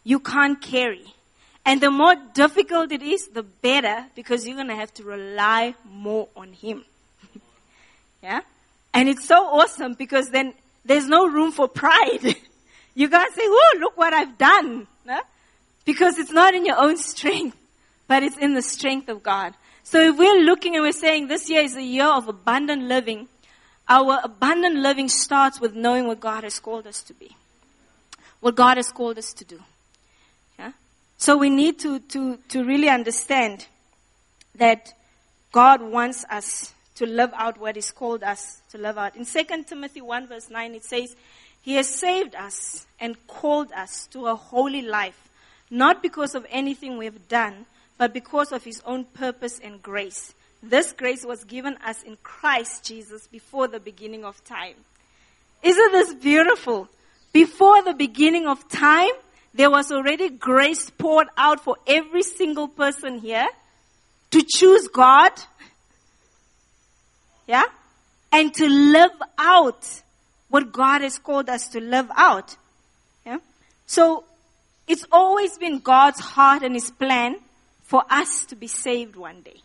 you 0.03 0.19
can't 0.19 0.61
carry. 0.61 1.13
And 1.67 1.81
the 1.81 1.91
more 1.91 2.15
difficult 2.33 2.93
it 2.93 3.01
is, 3.01 3.27
the 3.27 3.43
better 3.43 4.05
because 4.15 4.47
you're 4.47 4.55
going 4.55 4.69
to 4.69 4.75
have 4.75 4.93
to 4.93 5.03
rely 5.03 5.75
more 5.85 6.29
on 6.35 6.53
Him. 6.53 6.83
Yeah? 8.23 8.41
And 8.93 9.07
it's 9.07 9.27
so 9.27 9.35
awesome 9.35 9.93
because 9.93 10.31
then 10.31 10.53
there's 10.83 11.07
no 11.07 11.27
room 11.27 11.51
for 11.51 11.67
pride. 11.67 12.35
you 12.95 13.07
guys 13.07 13.31
say, 13.35 13.43
oh, 13.43 13.77
look 13.79 13.95
what 13.95 14.11
I've 14.11 14.39
done. 14.39 14.87
Because 15.85 16.17
it's 16.17 16.31
not 16.31 16.55
in 16.55 16.65
your 16.65 16.77
own 16.77 16.97
strength, 16.97 17.55
but 18.07 18.23
it's 18.23 18.37
in 18.37 18.55
the 18.55 18.61
strength 18.61 19.07
of 19.07 19.21
God. 19.21 19.53
So 19.83 20.01
if 20.01 20.17
we're 20.17 20.43
looking 20.43 20.75
and 20.75 20.83
we're 20.83 20.91
saying 20.91 21.27
this 21.27 21.49
year 21.49 21.61
is 21.61 21.75
a 21.75 21.83
year 21.83 22.07
of 22.07 22.27
abundant 22.27 22.83
living, 22.83 23.27
our 23.87 24.19
abundant 24.23 24.77
living 24.77 25.07
starts 25.09 25.61
with 25.61 25.75
knowing 25.75 26.07
what 26.07 26.19
God 26.19 26.43
has 26.43 26.59
called 26.59 26.87
us 26.87 27.01
to 27.03 27.13
be. 27.13 27.37
What 28.41 28.55
God 28.55 28.77
has 28.77 28.91
called 28.91 29.17
us 29.17 29.31
to 29.33 29.45
do. 29.45 29.61
So 31.17 31.37
we 31.37 31.49
need 31.49 31.79
to, 31.79 31.99
to, 31.99 32.37
to 32.49 32.63
really 32.63 32.89
understand 32.89 33.65
that 34.55 34.93
God 35.51 35.81
wants 35.81 36.25
us 36.29 36.73
to 36.95 37.05
live 37.05 37.31
out 37.35 37.59
what 37.59 37.75
He's 37.75 37.91
called 37.91 38.23
us 38.23 38.61
to 38.71 38.77
live 38.77 38.97
out. 38.97 39.15
In 39.15 39.25
2 39.25 39.63
Timothy 39.63 40.01
1 40.01 40.27
verse 40.27 40.49
9 40.49 40.75
it 40.75 40.85
says, 40.85 41.15
He 41.61 41.75
has 41.75 41.87
saved 41.87 42.35
us 42.35 42.85
and 42.99 43.15
called 43.27 43.71
us 43.71 44.07
to 44.07 44.27
a 44.27 44.35
holy 44.35 44.81
life, 44.81 45.29
not 45.69 46.01
because 46.01 46.35
of 46.35 46.45
anything 46.49 46.97
we 46.97 47.05
have 47.05 47.27
done, 47.27 47.65
but 47.97 48.13
because 48.13 48.51
of 48.51 48.63
His 48.63 48.81
own 48.85 49.05
purpose 49.05 49.59
and 49.63 49.81
grace. 49.81 50.33
This 50.61 50.91
grace 50.91 51.23
was 51.25 51.43
given 51.43 51.77
us 51.85 52.03
in 52.03 52.17
Christ 52.23 52.83
Jesus 52.83 53.27
before 53.27 53.67
the 53.67 53.79
beginning 53.79 54.25
of 54.25 54.43
time. 54.43 54.75
Isn't 55.63 55.91
this 55.91 56.13
beautiful? 56.15 56.87
Before 57.31 57.83
the 57.83 57.93
beginning 57.93 58.47
of 58.47 58.67
time, 58.69 59.11
there 59.57 59.71
was 59.71 59.91
already 59.91 60.29
grace 60.29 60.89
poured 60.91 61.27
out 61.35 61.59
for 61.59 61.77
every 61.87 62.21
single 62.21 62.67
person 62.67 63.17
here 63.17 63.47
to 64.29 64.43
choose 64.47 64.87
God. 64.87 65.31
Yeah? 67.47 67.63
And 68.31 68.53
to 68.53 68.67
live 68.67 69.19
out 69.37 70.03
what 70.49 70.71
God 70.71 71.01
has 71.01 71.17
called 71.17 71.49
us 71.49 71.69
to 71.69 71.79
live 71.79 72.07
out. 72.15 72.55
Yeah? 73.25 73.39
So, 73.87 74.25
it's 74.87 75.05
always 75.11 75.57
been 75.57 75.79
God's 75.79 76.19
heart 76.19 76.61
and 76.61 76.75
His 76.75 76.91
plan 76.91 77.37
for 77.83 78.03
us 78.11 78.45
to 78.45 78.55
be 78.55 78.67
saved 78.67 79.15
one 79.15 79.41
day. 79.41 79.57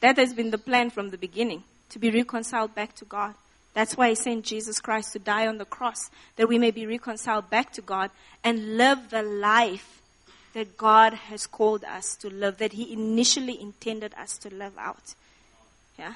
That 0.00 0.16
has 0.16 0.34
been 0.34 0.50
the 0.50 0.58
plan 0.58 0.90
from 0.90 1.10
the 1.10 1.16
beginning, 1.16 1.62
to 1.90 2.00
be 2.00 2.10
reconciled 2.10 2.74
back 2.74 2.96
to 2.96 3.04
God. 3.04 3.34
That's 3.74 3.96
why 3.96 4.10
he 4.10 4.14
sent 4.14 4.44
Jesus 4.44 4.80
Christ 4.80 5.12
to 5.14 5.18
die 5.18 5.46
on 5.46 5.58
the 5.58 5.64
cross, 5.64 6.10
that 6.36 6.48
we 6.48 6.58
may 6.58 6.70
be 6.70 6.86
reconciled 6.86 7.48
back 7.48 7.72
to 7.74 7.82
God 7.82 8.10
and 8.44 8.76
live 8.76 9.10
the 9.10 9.22
life 9.22 10.02
that 10.52 10.76
God 10.76 11.14
has 11.14 11.46
called 11.46 11.84
us 11.84 12.14
to 12.16 12.28
live, 12.28 12.58
that 12.58 12.74
he 12.74 12.92
initially 12.92 13.58
intended 13.58 14.12
us 14.14 14.36
to 14.38 14.54
live 14.54 14.76
out. 14.78 15.14
Yeah? 15.98 16.14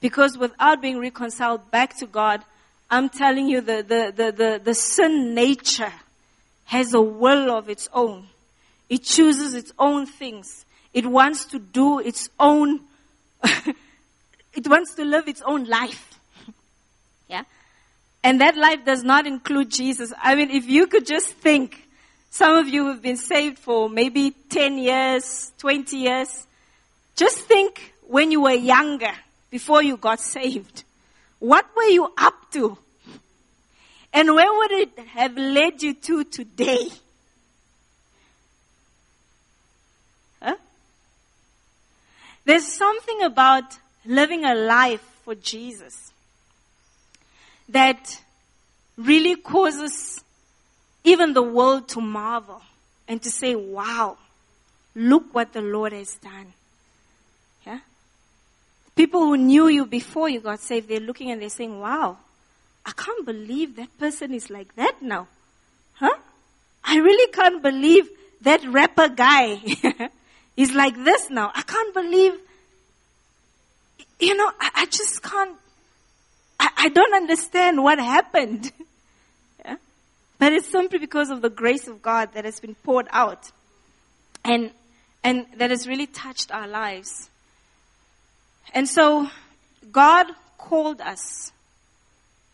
Because 0.00 0.38
without 0.38 0.80
being 0.80 0.98
reconciled 0.98 1.70
back 1.70 1.96
to 1.98 2.06
God, 2.06 2.42
I'm 2.90 3.08
telling 3.08 3.48
you 3.48 3.60
the, 3.60 3.82
the, 3.82 4.12
the, 4.14 4.32
the, 4.32 4.60
the 4.62 4.74
sin 4.74 5.34
nature 5.34 5.92
has 6.66 6.94
a 6.94 7.00
will 7.00 7.50
of 7.50 7.68
its 7.68 7.88
own. 7.92 8.28
It 8.88 9.02
chooses 9.02 9.54
its 9.54 9.72
own 9.78 10.06
things. 10.06 10.64
It 10.92 11.06
wants 11.06 11.46
to 11.46 11.58
do 11.58 11.98
its 11.98 12.28
own, 12.38 12.80
it 13.42 14.66
wants 14.66 14.94
to 14.96 15.04
live 15.04 15.26
its 15.26 15.42
own 15.42 15.64
life. 15.64 16.11
And 18.24 18.40
that 18.40 18.56
life 18.56 18.84
does 18.84 19.02
not 19.02 19.26
include 19.26 19.70
Jesus. 19.70 20.12
I 20.22 20.34
mean, 20.34 20.50
if 20.50 20.66
you 20.66 20.86
could 20.86 21.06
just 21.06 21.28
think, 21.28 21.88
some 22.30 22.56
of 22.56 22.68
you 22.68 22.86
have 22.86 23.02
been 23.02 23.16
saved 23.16 23.58
for 23.58 23.90
maybe 23.90 24.30
10 24.48 24.78
years, 24.78 25.52
20 25.58 25.96
years. 25.96 26.46
Just 27.16 27.40
think 27.40 27.94
when 28.06 28.30
you 28.30 28.42
were 28.42 28.52
younger, 28.52 29.12
before 29.52 29.82
you 29.82 29.98
got 29.98 30.18
saved. 30.18 30.82
What 31.38 31.66
were 31.76 31.90
you 31.98 32.10
up 32.16 32.50
to? 32.52 32.78
And 34.12 34.34
where 34.34 34.52
would 34.52 34.70
it 34.72 34.98
have 34.98 35.36
led 35.36 35.82
you 35.82 35.94
to 35.94 36.24
today? 36.24 36.88
Huh? 40.40 40.56
There's 42.44 42.66
something 42.66 43.22
about 43.22 43.78
living 44.06 44.44
a 44.44 44.54
life 44.54 45.02
for 45.24 45.34
Jesus 45.34 46.11
that 47.68 48.20
really 48.96 49.36
causes 49.36 50.22
even 51.04 51.32
the 51.32 51.42
world 51.42 51.88
to 51.88 52.00
marvel 52.00 52.62
and 53.08 53.22
to 53.22 53.30
say, 53.30 53.54
wow, 53.54 54.16
look 54.94 55.34
what 55.34 55.52
the 55.52 55.62
Lord 55.62 55.92
has 55.92 56.14
done. 56.16 56.52
Yeah? 57.66 57.80
People 58.94 59.20
who 59.20 59.36
knew 59.36 59.68
you 59.68 59.86
before 59.86 60.28
you 60.28 60.40
got 60.40 60.60
saved, 60.60 60.88
they're 60.88 61.00
looking 61.00 61.30
and 61.30 61.40
they're 61.40 61.48
saying, 61.48 61.80
wow, 61.80 62.18
I 62.84 62.92
can't 62.92 63.24
believe 63.24 63.76
that 63.76 63.96
person 63.98 64.34
is 64.34 64.50
like 64.50 64.74
that 64.76 65.00
now. 65.00 65.28
Huh? 65.94 66.16
I 66.84 66.98
really 66.98 67.32
can't 67.32 67.62
believe 67.62 68.08
that 68.42 68.64
rapper 68.64 69.08
guy 69.08 69.60
is 70.56 70.74
like 70.74 70.96
this 71.04 71.30
now. 71.30 71.52
I 71.54 71.62
can't 71.62 71.94
believe, 71.94 72.34
you 74.18 74.36
know, 74.36 74.50
I, 74.60 74.70
I 74.74 74.86
just 74.86 75.22
can't 75.22 75.56
I, 76.84 76.88
don't 76.88 77.14
understand 77.14 77.82
what 77.82 77.98
happened. 77.98 78.72
yeah? 79.64 79.76
But 80.38 80.52
it's 80.52 80.68
simply 80.68 80.98
because 80.98 81.30
of 81.30 81.42
the 81.42 81.50
grace 81.50 81.88
of 81.88 82.02
God 82.02 82.30
that 82.34 82.44
has 82.44 82.60
been 82.60 82.74
poured 82.74 83.08
out 83.10 83.50
and, 84.44 84.70
and 85.22 85.46
that 85.56 85.70
has 85.70 85.86
really 85.86 86.06
touched 86.06 86.52
our 86.52 86.66
lives. 86.66 87.30
And 88.74 88.88
so 88.88 89.30
God 89.90 90.26
called 90.58 91.00
us 91.00 91.52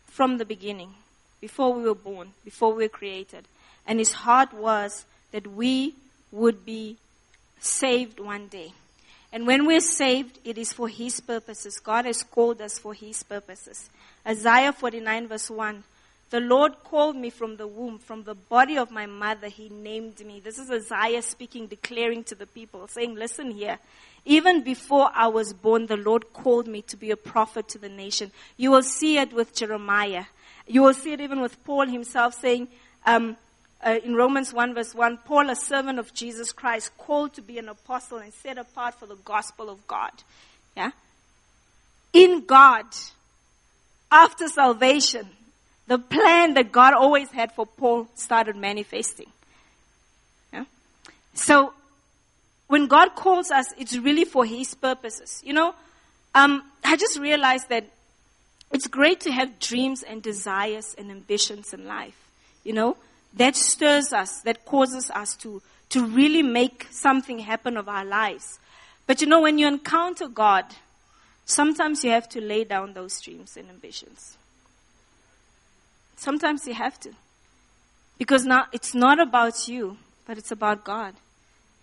from 0.07 0.37
the 0.37 0.45
beginning, 0.45 0.93
before 1.39 1.73
we 1.73 1.83
were 1.83 1.95
born, 1.95 2.33
before 2.43 2.73
we 2.73 2.83
were 2.83 2.89
created. 2.89 3.45
And 3.87 3.99
his 3.99 4.11
heart 4.11 4.53
was 4.53 5.05
that 5.31 5.47
we 5.47 5.95
would 6.31 6.65
be 6.65 6.97
saved 7.59 8.19
one 8.19 8.47
day. 8.47 8.73
And 9.31 9.45
when 9.45 9.65
we're 9.65 9.79
saved, 9.79 10.39
it 10.43 10.57
is 10.57 10.73
for 10.73 10.87
His 10.87 11.19
purposes. 11.19 11.79
God 11.79 12.05
has 12.05 12.23
called 12.23 12.61
us 12.61 12.79
for 12.79 12.93
His 12.93 13.21
purposes. 13.23 13.89
Isaiah 14.25 14.73
49 14.73 15.27
verse 15.27 15.49
1. 15.49 15.83
The 16.31 16.39
Lord 16.39 16.83
called 16.83 17.15
me 17.15 17.31
from 17.31 17.57
the 17.57 17.65
womb, 17.65 17.97
from 17.97 18.23
the 18.23 18.35
body 18.35 18.77
of 18.77 18.91
my 18.91 19.07
mother, 19.07 19.47
He 19.47 19.69
named 19.69 20.23
me. 20.23 20.39
This 20.39 20.59
is 20.59 20.69
Isaiah 20.69 21.23
speaking, 21.23 21.67
declaring 21.67 22.23
to 22.25 22.35
the 22.35 22.45
people, 22.45 22.87
saying, 22.87 23.15
listen 23.15 23.51
here. 23.51 23.79
Even 24.25 24.61
before 24.61 25.09
I 25.15 25.27
was 25.27 25.53
born, 25.53 25.87
the 25.87 25.97
Lord 25.97 26.33
called 26.33 26.67
me 26.67 26.83
to 26.83 26.97
be 26.97 27.09
a 27.09 27.17
prophet 27.17 27.67
to 27.69 27.79
the 27.79 27.89
nation. 27.89 28.31
You 28.57 28.69
will 28.69 28.83
see 28.83 29.17
it 29.17 29.33
with 29.33 29.55
Jeremiah. 29.55 30.25
You 30.67 30.83
will 30.83 30.93
see 30.93 31.13
it 31.13 31.21
even 31.21 31.41
with 31.41 31.63
Paul 31.63 31.87
himself 31.87 32.35
saying, 32.35 32.67
um, 33.07 33.37
uh, 33.85 33.99
in 34.03 34.15
Romans 34.15 34.53
1 34.53 34.73
verse 34.73 34.93
1, 34.93 35.19
Paul, 35.25 35.49
a 35.49 35.55
servant 35.55 35.99
of 35.99 36.13
Jesus 36.13 36.51
Christ, 36.51 36.91
called 36.97 37.33
to 37.33 37.41
be 37.41 37.57
an 37.57 37.69
apostle 37.69 38.17
and 38.17 38.33
set 38.33 38.57
apart 38.57 38.95
for 38.95 39.05
the 39.05 39.15
gospel 39.15 39.69
of 39.69 39.85
God. 39.87 40.11
Yeah? 40.75 40.91
In 42.13 42.45
God, 42.45 42.85
after 44.11 44.47
salvation, 44.47 45.29
the 45.87 45.97
plan 45.97 46.55
that 46.55 46.71
God 46.71 46.93
always 46.93 47.31
had 47.31 47.51
for 47.51 47.65
Paul 47.65 48.07
started 48.15 48.55
manifesting. 48.55 49.31
Yeah? 50.51 50.65
So, 51.33 51.73
when 52.67 52.87
God 52.87 53.15
calls 53.15 53.49
us, 53.49 53.65
it's 53.77 53.97
really 53.97 54.25
for 54.25 54.45
His 54.45 54.75
purposes. 54.75 55.41
You 55.43 55.53
know, 55.53 55.73
um, 56.35 56.63
I 56.83 56.97
just 56.97 57.17
realized 57.17 57.69
that 57.69 57.85
it's 58.71 58.87
great 58.87 59.21
to 59.21 59.31
have 59.31 59.59
dreams 59.59 60.03
and 60.03 60.21
desires 60.21 60.95
and 60.97 61.09
ambitions 61.09 61.73
in 61.73 61.87
life. 61.87 62.15
You 62.63 62.73
know, 62.73 62.97
that 63.33 63.55
stirs 63.55 64.11
us, 64.13 64.41
that 64.41 64.65
causes 64.65 65.11
us 65.11 65.35
to, 65.37 65.61
to 65.89 66.05
really 66.05 66.43
make 66.43 66.87
something 66.91 67.39
happen 67.39 67.77
of 67.77 67.87
our 67.87 68.05
lives. 68.05 68.59
But 69.07 69.21
you 69.21 69.27
know, 69.27 69.41
when 69.41 69.57
you 69.57 69.67
encounter 69.67 70.27
God, 70.27 70.65
sometimes 71.45 72.03
you 72.03 72.11
have 72.11 72.29
to 72.29 72.41
lay 72.41 72.63
down 72.63 72.93
those 72.93 73.19
dreams 73.21 73.57
and 73.57 73.69
ambitions. 73.69 74.37
Sometimes 76.15 76.67
you 76.67 76.73
have 76.73 76.99
to. 76.99 77.11
Because 78.17 78.45
now 78.45 78.65
it's 78.73 78.93
not 78.93 79.19
about 79.19 79.67
you, 79.67 79.97
but 80.27 80.37
it's 80.37 80.51
about 80.51 80.83
God 80.83 81.15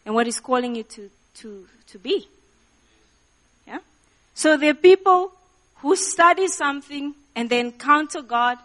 and 0.05 0.15
what 0.15 0.27
He's 0.27 0.41
calling 0.41 0.77
you 0.77 0.83
to, 0.85 1.11
to, 1.37 1.67
to 1.89 1.99
be. 1.99 2.29
Yeah? 3.67 3.79
So 4.35 4.57
there 4.57 4.71
are 4.71 4.75
people 4.75 5.33
who 5.77 5.97
study 5.97 6.47
something 6.49 7.15
and 7.35 7.49
they 7.49 7.61
encounter 7.61 8.23
God 8.23 8.59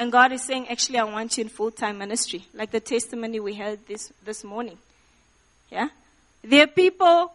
and 0.00 0.10
God 0.10 0.32
is 0.32 0.42
saying, 0.42 0.66
actually, 0.70 0.98
I 0.98 1.04
want 1.04 1.36
you 1.36 1.42
in 1.42 1.50
full-time 1.50 1.98
ministry, 1.98 2.46
like 2.54 2.70
the 2.70 2.80
testimony 2.80 3.38
we 3.38 3.52
heard 3.52 3.86
this, 3.86 4.10
this 4.24 4.42
morning. 4.42 4.78
Yeah? 5.70 5.90
There 6.42 6.64
are 6.64 6.66
people 6.66 7.30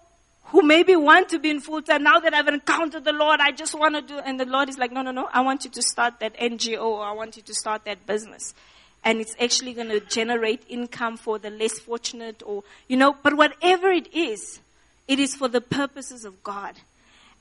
who 0.45 0.63
maybe 0.63 0.95
want 0.95 1.29
to 1.29 1.37
be 1.37 1.51
in 1.51 1.59
full-time. 1.59 2.01
Now 2.01 2.17
that 2.17 2.33
I've 2.33 2.47
encountered 2.47 3.05
the 3.05 3.13
Lord, 3.13 3.39
I 3.39 3.51
just 3.51 3.77
want 3.77 3.93
to 3.93 4.01
do, 4.01 4.17
and 4.17 4.39
the 4.39 4.47
Lord 4.47 4.67
is 4.67 4.79
like, 4.79 4.91
no, 4.91 5.03
no, 5.03 5.11
no, 5.11 5.29
I 5.31 5.41
want 5.41 5.63
you 5.63 5.69
to 5.69 5.81
start 5.83 6.19
that 6.21 6.35
NGO, 6.39 6.81
or 6.81 7.05
I 7.05 7.11
want 7.11 7.37
you 7.37 7.43
to 7.43 7.53
start 7.53 7.85
that 7.85 8.07
business. 8.07 8.55
And 9.03 9.21
it's 9.21 9.35
actually 9.39 9.73
going 9.73 9.89
to 9.89 9.99
generate 9.99 10.63
income 10.67 11.17
for 11.17 11.37
the 11.37 11.51
less 11.51 11.77
fortunate, 11.77 12.41
or, 12.43 12.63
you 12.87 12.97
know, 12.97 13.15
but 13.21 13.35
whatever 13.37 13.91
it 13.91 14.11
is, 14.11 14.59
it 15.07 15.19
is 15.19 15.35
for 15.35 15.47
the 15.47 15.61
purposes 15.61 16.25
of 16.25 16.43
God. 16.43 16.73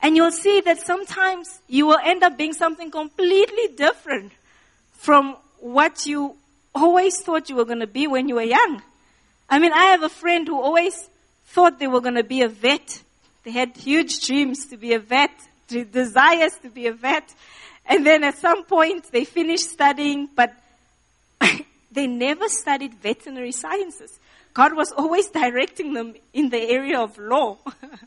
And 0.03 0.15
you'll 0.15 0.29
see 0.29 0.61
that 0.61 0.77
sometimes 0.81 1.61
you 1.67 1.87
will 1.87 1.97
end 2.03 2.21
up 2.21 2.37
being 2.37 2.53
something 2.53 2.91
completely 2.91 3.69
different 3.75 4.31
from 4.97 5.35
what 5.59 6.05
you 6.05 6.35
always 6.73 7.21
thought 7.21 7.49
you 7.49 7.55
were 7.55 7.65
going 7.65 7.79
to 7.79 7.87
be 7.87 8.07
when 8.07 8.27
you 8.27 8.35
were 8.35 8.41
young. 8.41 8.81
I 9.49 9.59
mean, 9.59 9.71
I 9.71 9.85
have 9.85 10.03
a 10.03 10.09
friend 10.09 10.47
who 10.47 10.59
always 10.59 11.09
thought 11.47 11.79
they 11.79 11.87
were 11.87 12.01
going 12.01 12.15
to 12.15 12.23
be 12.23 12.41
a 12.41 12.49
vet. 12.49 13.01
They 13.43 13.51
had 13.51 13.75
huge 13.77 14.25
dreams 14.25 14.65
to 14.67 14.77
be 14.77 14.93
a 14.93 14.99
vet, 14.99 15.31
desires 15.67 16.53
to 16.63 16.69
be 16.69 16.87
a 16.87 16.93
vet. 16.93 17.33
And 17.85 18.05
then 18.05 18.23
at 18.23 18.37
some 18.37 18.65
point 18.65 19.11
they 19.11 19.25
finished 19.25 19.69
studying, 19.69 20.27
but 20.35 20.53
they 21.91 22.07
never 22.07 22.49
studied 22.49 22.95
veterinary 22.95 23.51
sciences. 23.51 24.19
God 24.53 24.75
was 24.75 24.91
always 24.91 25.27
directing 25.27 25.93
them 25.93 26.15
in 26.33 26.49
the 26.49 26.61
area 26.61 26.99
of 26.99 27.17
law. 27.17 27.57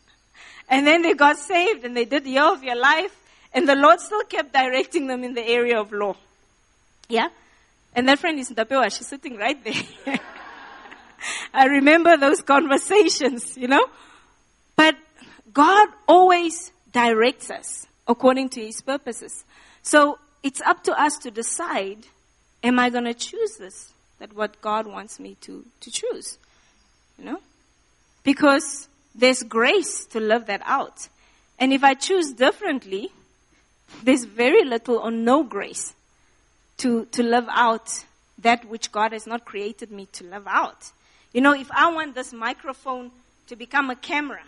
and 0.69 0.87
then 0.87 1.03
they 1.03 1.15
got 1.15 1.37
saved 1.39 1.85
and 1.85 1.97
they 1.97 2.05
did 2.05 2.25
the 2.25 2.31
year 2.31 2.53
of 2.53 2.65
your 2.65 2.77
life 2.77 3.15
and 3.55 3.69
the 3.69 3.75
Lord 3.75 4.01
still 4.01 4.23
kept 4.25 4.53
directing 4.53 5.07
them 5.07 5.25
in 5.25 5.35
the 5.35 5.47
area 5.47 5.81
of 5.81 5.93
law. 5.93 6.17
Yeah? 7.09 7.29
And 7.95 8.09
that 8.09 8.19
friend 8.19 8.39
is 8.39 8.51
Ndapewa. 8.51 8.95
She's 8.97 9.07
sitting 9.07 9.37
right 9.37 9.63
there. 9.65 10.21
I 11.55 11.67
remember 11.67 12.17
those 12.17 12.43
conversations, 12.43 13.57
you 13.57 13.69
know? 13.69 13.87
But 14.77 14.97
God 15.53 15.89
always 16.07 16.71
directs 16.93 17.51
us 17.51 17.87
according 18.07 18.51
to 18.51 18.65
His 18.65 18.81
purposes. 18.81 19.45
So 19.83 20.19
it's 20.43 20.61
up 20.61 20.85
to 20.85 21.01
us 21.01 21.19
to 21.19 21.31
decide, 21.31 22.07
am 22.63 22.79
I 22.79 22.91
going 22.91 23.05
to 23.05 23.15
choose 23.15 23.57
this? 23.57 23.93
That 24.19 24.35
what 24.35 24.61
God 24.61 24.87
wants 24.87 25.19
me 25.19 25.37
to, 25.43 25.65
to 25.81 25.91
choose. 25.91 26.39
You 27.19 27.25
know? 27.25 27.39
Because 28.23 28.89
there's 29.15 29.43
grace 29.43 30.05
to 30.07 30.21
live 30.21 30.47
that 30.47 30.63
out. 30.65 31.09
And 31.59 31.73
if 31.73 31.83
I 31.83 31.95
choose 31.95 32.33
differently, 32.33 33.11
there's 34.03 34.25
very 34.25 34.65
little 34.65 34.97
or 34.99 35.11
no 35.11 35.43
grace 35.43 35.95
to, 36.79 37.07
to 37.07 37.23
live 37.23 37.47
out 37.51 38.05
that 38.39 38.65
which 38.67 38.93
God 38.93 39.13
has 39.13 39.27
not 39.27 39.45
created 39.45 39.91
me 39.91 40.07
to 40.13 40.25
live 40.25 40.47
out. 40.47 40.91
You 41.33 41.41
know, 41.41 41.53
if 41.53 41.71
I 41.71 41.93
want 41.93 42.15
this 42.15 42.33
microphone 42.33 43.11
to 43.49 43.57
become 43.57 43.91
a 43.91 43.97
camera, 43.97 44.43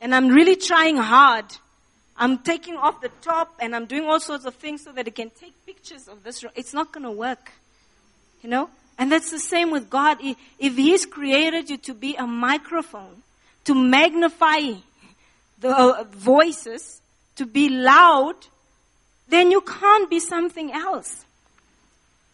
and 0.00 0.14
I'm 0.14 0.28
really 0.28 0.56
trying 0.56 0.96
hard, 0.96 1.44
I'm 2.16 2.38
taking 2.38 2.76
off 2.76 3.00
the 3.00 3.10
top 3.20 3.54
and 3.60 3.74
I'm 3.74 3.86
doing 3.86 4.04
all 4.04 4.20
sorts 4.20 4.44
of 4.44 4.54
things 4.54 4.84
so 4.84 4.92
that 4.92 5.06
it 5.06 5.14
can 5.14 5.30
take 5.30 5.54
pictures 5.66 6.08
of 6.08 6.22
this, 6.24 6.42
room. 6.42 6.52
it's 6.56 6.74
not 6.74 6.92
going 6.92 7.04
to 7.04 7.10
work. 7.10 7.52
You 8.42 8.50
know? 8.50 8.70
And 8.98 9.10
that's 9.12 9.30
the 9.30 9.38
same 9.38 9.70
with 9.70 9.88
God. 9.88 10.18
If 10.58 10.76
He's 10.76 11.06
created 11.06 11.70
you 11.70 11.76
to 11.78 11.94
be 11.94 12.16
a 12.16 12.26
microphone, 12.26 13.22
to 13.64 13.74
magnify 13.74 14.74
the 15.60 15.68
uh, 15.68 16.04
voices, 16.10 17.00
to 17.36 17.46
be 17.46 17.68
loud, 17.68 18.34
then 19.28 19.50
you 19.50 19.60
can't 19.60 20.08
be 20.08 20.20
something 20.20 20.72
else. 20.72 21.24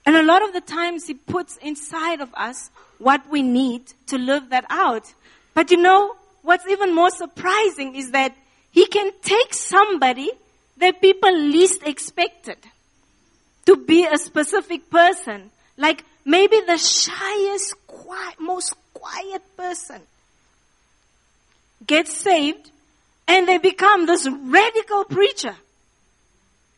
And 0.06 0.16
a 0.16 0.22
lot 0.22 0.42
of 0.42 0.52
the 0.52 0.60
times 0.60 1.06
He 1.06 1.14
puts 1.14 1.56
inside 1.58 2.20
of 2.20 2.32
us 2.34 2.70
what 2.98 3.28
we 3.30 3.42
need 3.42 3.92
to 4.08 4.18
live 4.18 4.50
that 4.50 4.64
out. 4.70 5.12
But 5.54 5.70
you 5.70 5.76
know, 5.76 6.14
what's 6.42 6.66
even 6.66 6.94
more 6.94 7.10
surprising 7.10 7.96
is 7.96 8.10
that 8.12 8.34
He 8.70 8.86
can 8.86 9.10
take 9.22 9.54
somebody 9.54 10.30
that 10.78 11.00
people 11.00 11.32
least 11.32 11.82
expected 11.82 12.58
to 13.66 13.76
be 13.76 14.04
a 14.04 14.18
specific 14.18 14.90
person. 14.90 15.50
Like 15.76 16.04
maybe 16.24 16.60
the 16.66 16.78
shyest, 16.78 17.74
quiet, 17.86 18.38
most 18.38 18.74
quiet 18.92 19.42
person 19.56 20.00
gets 21.86 22.16
saved 22.16 22.70
and 23.26 23.48
they 23.48 23.58
become 23.58 24.06
this 24.06 24.28
radical 24.28 25.04
preacher 25.04 25.56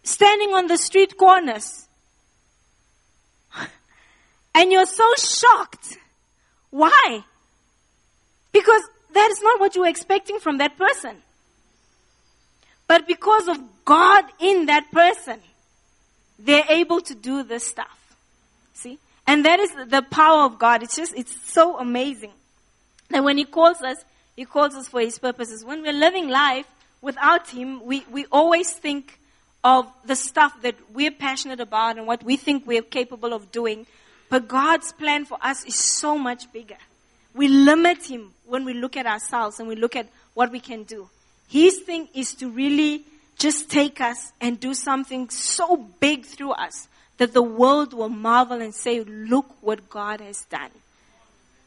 standing 0.06 0.54
on 0.54 0.66
the 0.66 0.78
street 0.78 1.16
corners. 1.16 1.86
And 4.54 4.72
you're 4.72 4.86
so 4.86 5.04
shocked. 5.18 5.98
Why? 6.70 7.24
Because 8.52 8.80
that 9.12 9.30
is 9.30 9.42
not 9.42 9.60
what 9.60 9.74
you 9.74 9.82
were 9.82 9.88
expecting 9.88 10.38
from 10.40 10.58
that 10.58 10.78
person. 10.78 11.16
But 12.88 13.06
because 13.06 13.48
of 13.48 13.58
God 13.84 14.24
in 14.40 14.66
that 14.66 14.90
person, 14.92 15.40
they're 16.38 16.64
able 16.70 17.00
to 17.02 17.14
do 17.14 17.42
this 17.42 17.66
stuff. 17.66 18.16
See? 18.72 18.98
And 19.26 19.44
that 19.44 19.60
is 19.60 19.70
the 19.88 20.02
power 20.02 20.44
of 20.44 20.58
God. 20.58 20.82
It's 20.82 20.96
just, 20.96 21.14
it's 21.14 21.36
so 21.52 21.78
amazing. 21.78 22.32
And 23.10 23.24
when 23.24 23.36
He 23.36 23.44
calls 23.44 23.82
us, 23.82 23.98
He 24.36 24.44
calls 24.44 24.74
us 24.74 24.88
for 24.88 25.00
His 25.00 25.18
purposes. 25.18 25.64
When 25.64 25.82
we're 25.82 25.92
living 25.92 26.28
life 26.28 26.66
without 27.02 27.48
Him, 27.50 27.84
we, 27.84 28.04
we 28.10 28.26
always 28.32 28.72
think 28.72 29.18
of 29.66 29.88
the 30.04 30.14
stuff 30.14 30.62
that 30.62 30.76
we're 30.94 31.10
passionate 31.10 31.58
about 31.58 31.98
and 31.98 32.06
what 32.06 32.22
we 32.22 32.36
think 32.36 32.64
we're 32.64 32.82
capable 32.82 33.32
of 33.32 33.50
doing. 33.50 33.84
But 34.28 34.46
God's 34.46 34.92
plan 34.92 35.24
for 35.24 35.38
us 35.42 35.64
is 35.64 35.74
so 35.74 36.16
much 36.16 36.52
bigger. 36.52 36.76
We 37.34 37.48
limit 37.48 38.08
Him 38.08 38.30
when 38.46 38.64
we 38.64 38.74
look 38.74 38.96
at 38.96 39.06
ourselves 39.06 39.58
and 39.58 39.68
we 39.68 39.74
look 39.74 39.96
at 39.96 40.06
what 40.34 40.52
we 40.52 40.60
can 40.60 40.84
do. 40.84 41.10
His 41.48 41.80
thing 41.80 42.06
is 42.14 42.32
to 42.36 42.48
really 42.48 43.02
just 43.38 43.68
take 43.68 44.00
us 44.00 44.32
and 44.40 44.60
do 44.60 44.72
something 44.72 45.30
so 45.30 45.76
big 45.98 46.24
through 46.24 46.52
us 46.52 46.86
that 47.18 47.32
the 47.32 47.42
world 47.42 47.92
will 47.92 48.08
marvel 48.08 48.60
and 48.62 48.72
say, 48.72 49.00
look 49.00 49.46
what 49.62 49.90
God 49.90 50.20
has 50.20 50.44
done. 50.44 50.70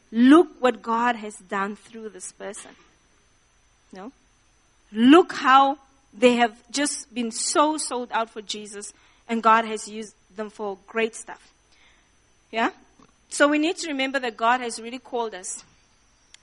Look 0.09 0.47
what 0.61 0.81
God 0.81 1.17
has 1.17 1.35
done 1.35 1.75
through 1.75 2.09
this 2.09 2.31
person. 2.31 2.71
No? 3.91 4.13
Look 4.93 5.33
how 5.33 5.79
they 6.13 6.35
have 6.35 6.55
just 6.71 7.13
been 7.13 7.31
so 7.31 7.77
sold 7.77 8.09
out 8.11 8.29
for 8.29 8.41
Jesus 8.41 8.93
and 9.27 9.43
God 9.43 9.65
has 9.65 9.87
used 9.87 10.15
them 10.35 10.49
for 10.49 10.77
great 10.87 11.15
stuff. 11.15 11.51
Yeah? 12.51 12.71
So 13.29 13.47
we 13.47 13.59
need 13.59 13.77
to 13.77 13.87
remember 13.89 14.19
that 14.19 14.35
God 14.35 14.61
has 14.61 14.81
really 14.81 14.99
called 14.99 15.33
us 15.33 15.63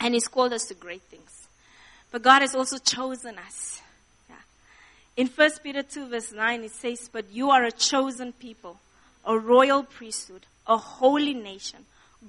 and 0.00 0.14
He's 0.14 0.28
called 0.28 0.52
us 0.52 0.66
to 0.66 0.74
great 0.74 1.02
things. 1.02 1.48
But 2.12 2.22
God 2.22 2.42
has 2.42 2.54
also 2.54 2.78
chosen 2.78 3.38
us. 3.38 3.80
Yeah. 4.28 4.36
In 5.16 5.26
1 5.26 5.50
Peter 5.62 5.82
2 5.82 6.08
verse 6.08 6.32
9 6.32 6.64
it 6.64 6.70
says, 6.70 7.10
But 7.12 7.24
you 7.32 7.50
are 7.50 7.64
a 7.64 7.72
chosen 7.72 8.32
people 8.32 8.78
a 9.26 9.36
royal 9.36 9.82
priesthood, 9.82 10.46
a 10.66 10.76
holy 10.76 11.34
nation, 11.34 11.80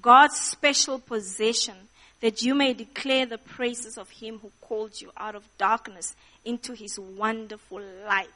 God's 0.02 0.36
special 0.36 1.00
possession, 1.00 1.76
that 2.22 2.42
you 2.42 2.56
may 2.56 2.74
declare 2.74 3.26
the 3.26 3.38
praises 3.38 3.98
of 3.98 4.10
him 4.10 4.40
who 4.40 4.52
called 4.62 5.00
you 5.00 5.12
out 5.18 5.36
of 5.36 5.48
darkness 5.58 6.16
into 6.44 6.74
his 6.74 7.00
wonderful 7.00 7.82
light. 8.08 8.28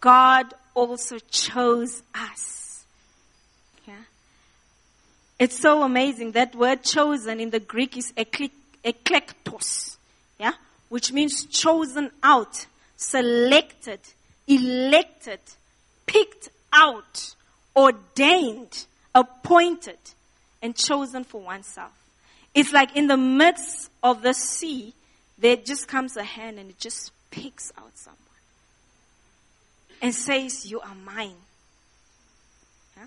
God 0.00 0.52
also 0.74 1.18
chose 1.30 2.02
us. 2.14 2.84
Yeah. 3.86 3.94
It's 5.38 5.58
so 5.58 5.82
amazing. 5.82 6.32
That 6.32 6.54
word 6.54 6.82
chosen 6.82 7.40
in 7.40 7.50
the 7.50 7.60
Greek 7.60 7.96
is 7.96 8.12
eklektos. 8.12 9.96
Yeah. 10.38 10.52
Which 10.88 11.12
means 11.12 11.46
chosen 11.46 12.10
out, 12.22 12.66
selected, 12.96 14.00
elected, 14.46 15.40
picked 16.06 16.50
out 16.72 17.34
ordained, 17.76 18.86
appointed, 19.14 19.98
and 20.60 20.76
chosen 20.76 21.24
for 21.24 21.40
oneself. 21.40 21.92
It's 22.54 22.72
like 22.72 22.96
in 22.96 23.06
the 23.06 23.16
midst 23.16 23.90
of 24.02 24.22
the 24.22 24.34
sea, 24.34 24.94
there 25.38 25.56
just 25.56 25.88
comes 25.88 26.16
a 26.16 26.24
hand 26.24 26.58
and 26.58 26.70
it 26.70 26.78
just 26.78 27.12
picks 27.30 27.72
out 27.78 27.90
someone 27.94 28.18
and 30.02 30.14
says, 30.14 30.66
You 30.66 30.80
are 30.80 30.94
mine. 30.94 31.36
Yeah? 32.96 33.06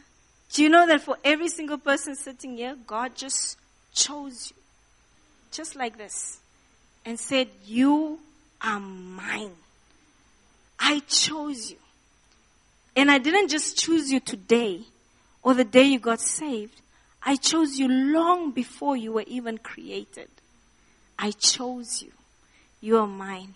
Do 0.51 0.63
you 0.63 0.69
know 0.69 0.87
that 0.87 1.01
for 1.01 1.17
every 1.23 1.49
single 1.49 1.77
person 1.77 2.15
sitting 2.15 2.57
here, 2.57 2.75
God 2.87 3.15
just 3.15 3.57
chose 3.93 4.51
you? 4.51 4.61
Just 5.51 5.75
like 5.75 5.97
this. 5.97 6.39
And 7.05 7.19
said, 7.19 7.49
You 7.65 8.19
are 8.61 8.79
mine. 8.79 9.51
I 10.79 10.99
chose 11.07 11.71
you. 11.71 11.77
And 12.95 13.11
I 13.11 13.17
didn't 13.17 13.49
just 13.49 13.77
choose 13.77 14.11
you 14.11 14.19
today 14.19 14.81
or 15.43 15.53
the 15.53 15.63
day 15.63 15.83
you 15.83 15.99
got 15.99 16.19
saved. 16.19 16.81
I 17.25 17.35
chose 17.37 17.79
you 17.79 17.87
long 17.87 18.51
before 18.51 18.95
you 18.95 19.11
were 19.13 19.25
even 19.25 19.57
created. 19.57 20.29
I 21.17 21.31
chose 21.31 22.03
you. 22.03 22.11
You 22.81 22.99
are 22.99 23.07
mine. 23.07 23.55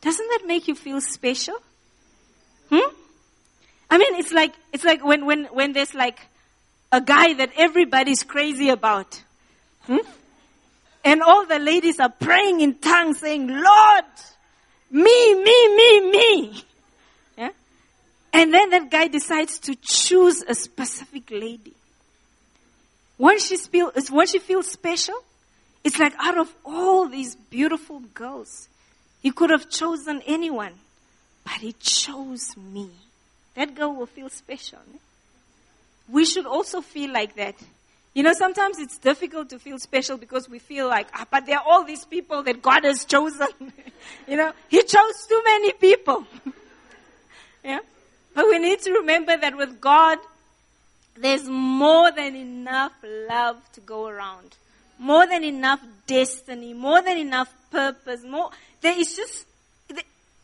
Doesn't 0.00 0.28
that 0.28 0.46
make 0.46 0.68
you 0.68 0.76
feel 0.76 1.00
special? 1.00 1.56
Hmm? 2.70 2.94
I 3.90 3.98
mean, 3.98 4.14
it's 4.14 4.30
like, 4.30 4.54
it's 4.72 4.84
like 4.84 5.04
when, 5.04 5.26
when, 5.26 5.46
when 5.46 5.72
there's 5.72 5.94
like 5.94 6.20
a 6.92 7.00
guy 7.00 7.34
that 7.34 7.50
everybody's 7.56 8.22
crazy 8.22 8.68
about. 8.68 9.20
Hmm? 9.82 9.98
And 11.04 11.22
all 11.22 11.46
the 11.46 11.58
ladies 11.58 11.98
are 11.98 12.10
praying 12.10 12.60
in 12.60 12.74
tongues 12.74 13.18
saying, 13.18 13.48
Lord, 13.48 14.04
me, 14.90 15.34
me, 15.34 15.76
me, 15.76 16.10
me. 16.10 16.64
Yeah? 17.36 17.50
And 18.32 18.54
then 18.54 18.70
that 18.70 18.90
guy 18.90 19.08
decides 19.08 19.58
to 19.60 19.74
choose 19.74 20.42
a 20.42 20.54
specific 20.54 21.30
lady. 21.30 21.74
Once 23.18 23.48
she 23.48 23.56
feels, 23.56 24.10
once 24.10 24.30
she 24.30 24.38
feels 24.38 24.70
special, 24.70 25.16
it's 25.84 25.98
like 25.98 26.14
out 26.18 26.38
of 26.38 26.54
all 26.64 27.08
these 27.08 27.34
beautiful 27.34 28.00
girls, 28.14 28.68
he 29.20 29.30
could 29.32 29.50
have 29.50 29.68
chosen 29.68 30.22
anyone, 30.26 30.72
but 31.44 31.54
he 31.54 31.72
chose 31.72 32.56
me. 32.56 32.90
That 33.54 33.74
girl 33.74 33.94
will 33.94 34.06
feel 34.06 34.28
special. 34.28 34.78
We 36.08 36.24
should 36.24 36.46
also 36.46 36.80
feel 36.80 37.12
like 37.12 37.34
that. 37.34 37.56
You 38.14 38.22
know, 38.22 38.32
sometimes 38.32 38.78
it's 38.78 38.98
difficult 38.98 39.50
to 39.50 39.58
feel 39.58 39.78
special 39.78 40.16
because 40.16 40.48
we 40.48 40.58
feel 40.58 40.88
like, 40.88 41.08
ah, 41.14 41.26
but 41.30 41.46
there 41.46 41.58
are 41.58 41.64
all 41.66 41.84
these 41.84 42.04
people 42.04 42.42
that 42.44 42.62
God 42.62 42.84
has 42.84 43.04
chosen. 43.04 43.48
you 44.28 44.36
know, 44.36 44.52
He 44.68 44.82
chose 44.82 45.26
too 45.28 45.42
many 45.44 45.72
people. 45.72 46.24
yeah? 47.64 47.80
But 48.34 48.46
we 48.46 48.58
need 48.58 48.80
to 48.82 48.92
remember 48.92 49.36
that 49.36 49.56
with 49.56 49.80
God, 49.80 50.18
there's 51.20 51.44
more 51.48 52.10
than 52.10 52.36
enough 52.36 52.92
love 53.28 53.56
to 53.72 53.80
go 53.80 54.06
around. 54.06 54.56
More 54.98 55.26
than 55.26 55.44
enough 55.44 55.80
destiny, 56.06 56.74
more 56.74 57.02
than 57.02 57.18
enough 57.18 57.52
purpose, 57.70 58.24
more, 58.24 58.50
there 58.80 58.98
is 58.98 59.14
just, 59.14 59.46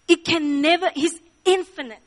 it 0.06 0.24
can 0.24 0.60
never, 0.60 0.90
He's 0.94 1.18
infinite. 1.44 1.98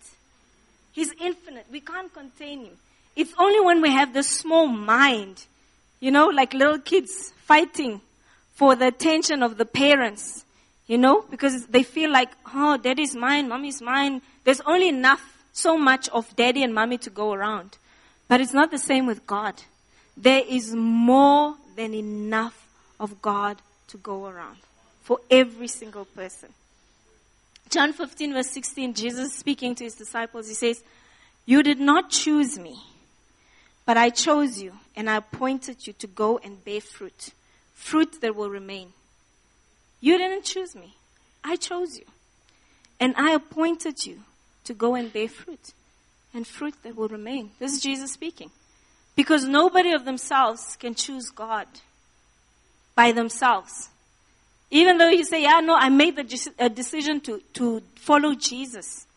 He's 0.93 1.13
infinite. 1.21 1.65
We 1.71 1.79
can't 1.79 2.11
contain 2.13 2.65
him. 2.65 2.77
It's 3.15 3.33
only 3.37 3.59
when 3.59 3.81
we 3.81 3.91
have 3.91 4.13
this 4.13 4.27
small 4.27 4.67
mind, 4.67 5.45
you 5.99 6.11
know, 6.11 6.27
like 6.27 6.53
little 6.53 6.79
kids 6.79 7.33
fighting 7.45 8.01
for 8.55 8.75
the 8.75 8.87
attention 8.87 9.43
of 9.43 9.57
the 9.57 9.65
parents, 9.65 10.43
you 10.87 10.97
know, 10.97 11.23
because 11.29 11.67
they 11.67 11.83
feel 11.83 12.11
like, 12.11 12.29
oh, 12.53 12.77
daddy's 12.77 13.15
mine, 13.15 13.49
mommy's 13.49 13.81
mine. 13.81 14.21
There's 14.43 14.61
only 14.61 14.89
enough, 14.89 15.21
so 15.53 15.77
much 15.77 16.09
of 16.09 16.35
daddy 16.35 16.63
and 16.63 16.73
mommy 16.73 16.97
to 16.99 17.09
go 17.09 17.33
around. 17.33 17.77
But 18.27 18.41
it's 18.41 18.53
not 18.53 18.71
the 18.71 18.77
same 18.77 19.05
with 19.05 19.25
God. 19.25 19.63
There 20.15 20.43
is 20.47 20.73
more 20.75 21.55
than 21.75 21.93
enough 21.93 22.67
of 22.99 23.21
God 23.21 23.57
to 23.87 23.97
go 23.97 24.25
around 24.25 24.57
for 25.01 25.19
every 25.29 25.67
single 25.67 26.05
person. 26.05 26.49
John 27.69 27.93
15 27.93 28.33
verse 28.33 28.49
16, 28.51 28.93
Jesus 28.93 29.33
speaking 29.33 29.75
to 29.75 29.83
his 29.83 29.93
disciples, 29.93 30.47
he 30.47 30.53
says, 30.53 30.83
You 31.45 31.63
did 31.63 31.79
not 31.79 32.09
choose 32.09 32.57
me, 32.57 32.79
but 33.85 33.97
I 33.97 34.09
chose 34.09 34.61
you 34.61 34.73
and 34.95 35.09
I 35.09 35.17
appointed 35.17 35.85
you 35.85 35.93
to 35.93 36.07
go 36.07 36.39
and 36.39 36.63
bear 36.63 36.81
fruit. 36.81 37.31
Fruit 37.73 38.19
that 38.21 38.35
will 38.35 38.49
remain. 38.49 38.93
You 40.01 40.17
didn't 40.17 40.43
choose 40.43 40.75
me. 40.75 40.95
I 41.43 41.55
chose 41.55 41.97
you. 41.97 42.05
And 42.99 43.13
I 43.15 43.31
appointed 43.31 44.05
you 44.05 44.21
to 44.63 44.73
go 44.73 44.95
and 44.95 45.13
bear 45.13 45.29
fruit. 45.29 45.73
And 46.37 46.45
fruit 46.45 46.75
that 46.83 46.95
will 46.95 47.07
remain. 47.07 47.49
This 47.57 47.73
is 47.73 47.81
Jesus 47.81 48.11
speaking. 48.11 48.51
Because 49.15 49.45
nobody 49.45 49.91
of 49.93 50.05
themselves 50.05 50.77
can 50.79 50.93
choose 50.93 51.31
God 51.31 51.65
by 52.93 53.11
themselves. 53.11 53.89
Even 54.69 54.99
though 54.99 55.09
you 55.09 55.23
say, 55.23 55.41
yeah, 55.41 55.61
no, 55.61 55.73
I 55.73 55.89
made 55.89 56.15
the 56.15 56.69
decision 56.69 57.21
to, 57.21 57.41
to 57.53 57.81
follow 57.95 58.35
Jesus. 58.35 59.07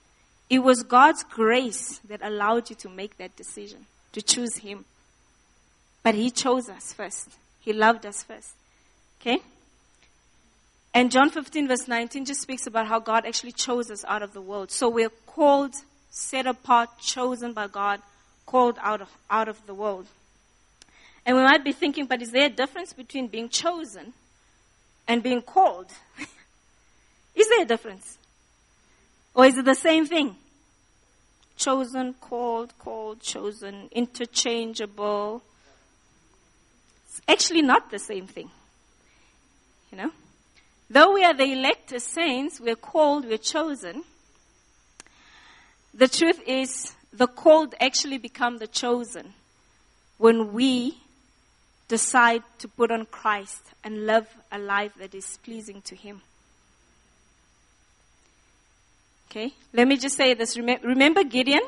It 0.48 0.60
was 0.60 0.82
God's 0.82 1.22
grace 1.24 1.98
that 2.08 2.20
allowed 2.22 2.70
you 2.70 2.76
to 2.76 2.88
make 2.88 3.18
that 3.18 3.36
decision, 3.36 3.84
to 4.12 4.22
choose 4.22 4.56
Him. 4.56 4.86
But 6.02 6.14
He 6.14 6.30
chose 6.30 6.70
us 6.70 6.94
first. 6.94 7.28
He 7.60 7.74
loved 7.74 8.06
us 8.06 8.22
first. 8.22 8.54
Okay? 9.20 9.42
And 10.94 11.10
John 11.10 11.28
15 11.28 11.68
verse 11.68 11.86
19 11.86 12.24
just 12.24 12.40
speaks 12.40 12.66
about 12.66 12.86
how 12.86 12.98
God 12.98 13.26
actually 13.26 13.52
chose 13.52 13.90
us 13.90 14.06
out 14.06 14.22
of 14.22 14.32
the 14.32 14.40
world. 14.40 14.70
So 14.70 14.88
we're 14.88 15.12
called, 15.26 15.74
set 16.10 16.46
apart, 16.46 16.98
chosen 17.00 17.52
by 17.52 17.68
God, 17.68 18.00
called 18.44 18.76
out 18.82 19.00
of, 19.00 19.08
out 19.30 19.48
of 19.48 19.64
the 19.66 19.74
world. 19.74 20.06
And 21.24 21.36
we 21.36 21.42
might 21.42 21.64
be 21.64 21.72
thinking, 21.72 22.06
but 22.06 22.20
is 22.20 22.32
there 22.32 22.46
a 22.46 22.50
difference 22.50 22.92
between 22.92 23.28
being 23.28 23.48
chosen 23.48 24.12
and 25.10 25.24
being 25.24 25.42
called. 25.42 25.86
is 27.34 27.48
there 27.48 27.62
a 27.62 27.64
difference? 27.64 28.16
Or 29.34 29.44
is 29.44 29.58
it 29.58 29.64
the 29.64 29.74
same 29.74 30.06
thing? 30.06 30.36
Chosen, 31.56 32.14
called, 32.14 32.72
called, 32.78 33.20
chosen, 33.20 33.88
interchangeable. 33.90 35.42
It's 37.08 37.20
actually 37.26 37.62
not 37.62 37.90
the 37.90 37.98
same 37.98 38.28
thing. 38.28 38.50
You 39.90 39.98
know? 39.98 40.10
Though 40.88 41.12
we 41.12 41.24
are 41.24 41.34
the 41.34 41.52
elect 41.52 41.92
as 41.92 42.04
saints, 42.04 42.60
we're 42.60 42.76
called, 42.76 43.24
we're 43.24 43.38
chosen. 43.38 44.04
The 45.94 46.08
truth 46.08 46.40
is, 46.46 46.94
the 47.12 47.26
called 47.26 47.74
actually 47.80 48.18
become 48.18 48.58
the 48.58 48.66
chosen 48.66 49.34
when 50.18 50.52
we 50.52 50.98
decide 51.88 52.42
to 52.58 52.68
put 52.68 52.90
on 52.90 53.06
Christ 53.06 53.62
and 53.82 54.06
live 54.06 54.28
a 54.52 54.58
life 54.58 54.92
that 54.98 55.14
is 55.14 55.38
pleasing 55.42 55.82
to 55.82 55.96
Him. 55.96 56.22
Okay, 59.30 59.52
let 59.72 59.86
me 59.86 59.96
just 59.96 60.16
say 60.16 60.34
this. 60.34 60.56
Remember 60.56 61.22
Gideon 61.22 61.62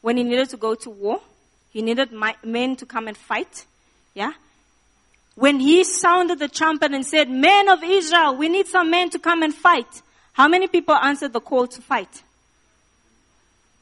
when 0.00 0.16
he 0.16 0.22
needed 0.22 0.48
to 0.50 0.56
go 0.56 0.74
to 0.74 0.88
war? 0.88 1.20
He 1.70 1.82
needed 1.82 2.10
men 2.42 2.76
to 2.76 2.86
come 2.86 3.06
and 3.06 3.16
fight. 3.16 3.66
Yeah? 4.14 4.32
When 5.34 5.60
he 5.60 5.84
sounded 5.84 6.38
the 6.38 6.48
trumpet 6.48 6.92
and 6.92 7.04
said, 7.04 7.28
Men 7.28 7.68
of 7.68 7.84
Israel, 7.84 8.34
we 8.34 8.48
need 8.48 8.66
some 8.66 8.90
men 8.90 9.10
to 9.10 9.18
come 9.18 9.42
and 9.42 9.54
fight. 9.54 10.00
How 10.32 10.48
many 10.48 10.68
people 10.68 10.94
answered 10.94 11.34
the 11.34 11.40
call 11.40 11.66
to 11.66 11.82
fight? 11.82 12.22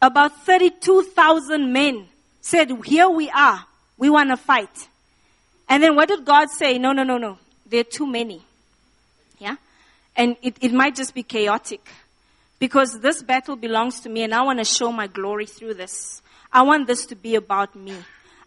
About 0.04 0.44
32,000 0.44 1.72
men 1.72 2.06
said, 2.42 2.70
Here 2.84 3.08
we 3.08 3.30
are. 3.30 3.64
We 3.96 4.10
want 4.10 4.28
to 4.28 4.36
fight. 4.36 4.88
And 5.66 5.82
then 5.82 5.96
what 5.96 6.08
did 6.08 6.26
God 6.26 6.50
say? 6.50 6.76
No, 6.76 6.92
no, 6.92 7.04
no, 7.04 7.16
no. 7.16 7.38
There 7.64 7.80
are 7.80 7.84
too 7.84 8.06
many. 8.06 8.42
Yeah? 9.38 9.56
And 10.14 10.36
it, 10.42 10.58
it 10.60 10.74
might 10.74 10.94
just 10.94 11.14
be 11.14 11.22
chaotic. 11.22 11.88
Because 12.58 13.00
this 13.00 13.22
battle 13.22 13.56
belongs 13.56 14.00
to 14.00 14.10
me 14.10 14.24
and 14.24 14.34
I 14.34 14.42
want 14.42 14.58
to 14.58 14.66
show 14.66 14.92
my 14.92 15.06
glory 15.06 15.46
through 15.46 15.72
this. 15.72 16.20
I 16.52 16.60
want 16.62 16.86
this 16.86 17.06
to 17.06 17.16
be 17.16 17.36
about 17.36 17.74
me. 17.74 17.96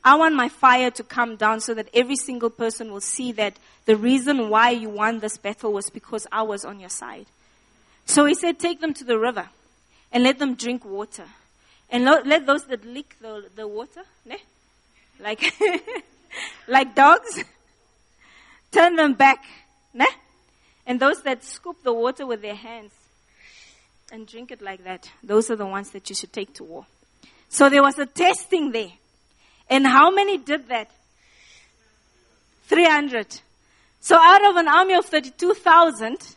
I 0.03 0.13
want 0.13 0.35
my 0.35 0.49
fire 0.49 0.91
to 0.91 1.03
come 1.03 1.37
down 1.37 1.59
so 1.61 1.73
that 1.73 1.89
every 1.91 2.17
single 2.17 2.51
person 2.51 2.91
will 2.91 3.01
see 3.01 3.31
that 3.31 3.57
the 3.85 3.95
reason 3.95 4.49
why 4.51 4.69
you 4.69 4.89
won 4.89 5.21
this 5.21 5.39
battle 5.39 5.73
was 5.73 5.89
because 5.89 6.27
I 6.31 6.43
was 6.43 6.63
on 6.65 6.79
your 6.79 6.91
side. 6.91 7.25
So 8.05 8.25
he 8.25 8.35
said, 8.35 8.59
take 8.59 8.79
them 8.79 8.93
to 8.93 9.03
the 9.03 9.17
river 9.17 9.49
and 10.11 10.23
let 10.23 10.37
them 10.37 10.53
drink 10.53 10.85
water. 10.85 11.25
And 11.89 12.03
let 12.03 12.45
those 12.45 12.65
that 12.65 12.85
lick 12.85 13.15
the, 13.21 13.45
the 13.55 13.67
water, 13.67 14.03
ne? 14.25 14.37
like 15.19 15.53
like 16.67 16.93
dogs, 16.95 17.43
turn 18.71 18.95
them 18.95 19.13
back. 19.13 19.43
Né? 19.95 20.05
And 20.85 20.99
those 20.99 21.21
that 21.23 21.43
scoop 21.43 21.83
the 21.83 21.93
water 21.93 22.25
with 22.25 22.41
their 22.41 22.55
hands 22.55 22.91
and 24.11 24.27
drink 24.27 24.51
it 24.51 24.61
like 24.61 24.83
that, 24.83 25.09
those 25.23 25.49
are 25.49 25.55
the 25.55 25.65
ones 25.65 25.91
that 25.91 26.09
you 26.09 26.15
should 26.15 26.33
take 26.33 26.53
to 26.55 26.63
war. 26.63 26.85
So 27.49 27.69
there 27.69 27.81
was 27.81 27.97
a 27.99 28.05
testing 28.05 28.71
there. 28.71 28.91
And 29.69 29.85
how 29.85 30.11
many 30.11 30.37
did 30.37 30.67
that? 30.69 30.89
300. 32.67 33.41
So 34.01 34.17
out 34.17 34.45
of 34.45 34.55
an 34.57 34.67
army 34.67 34.93
of 34.93 35.05
32,000, 35.05 36.35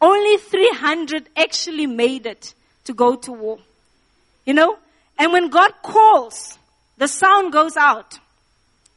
only 0.00 0.36
300 0.38 1.28
actually 1.36 1.86
made 1.86 2.26
it 2.26 2.54
to 2.84 2.94
go 2.94 3.16
to 3.16 3.32
war. 3.32 3.58
You 4.50 4.54
know? 4.54 4.78
And 5.16 5.32
when 5.32 5.48
God 5.48 5.70
calls, 5.80 6.58
the 6.96 7.06
sound 7.06 7.52
goes 7.52 7.76
out. 7.76 8.18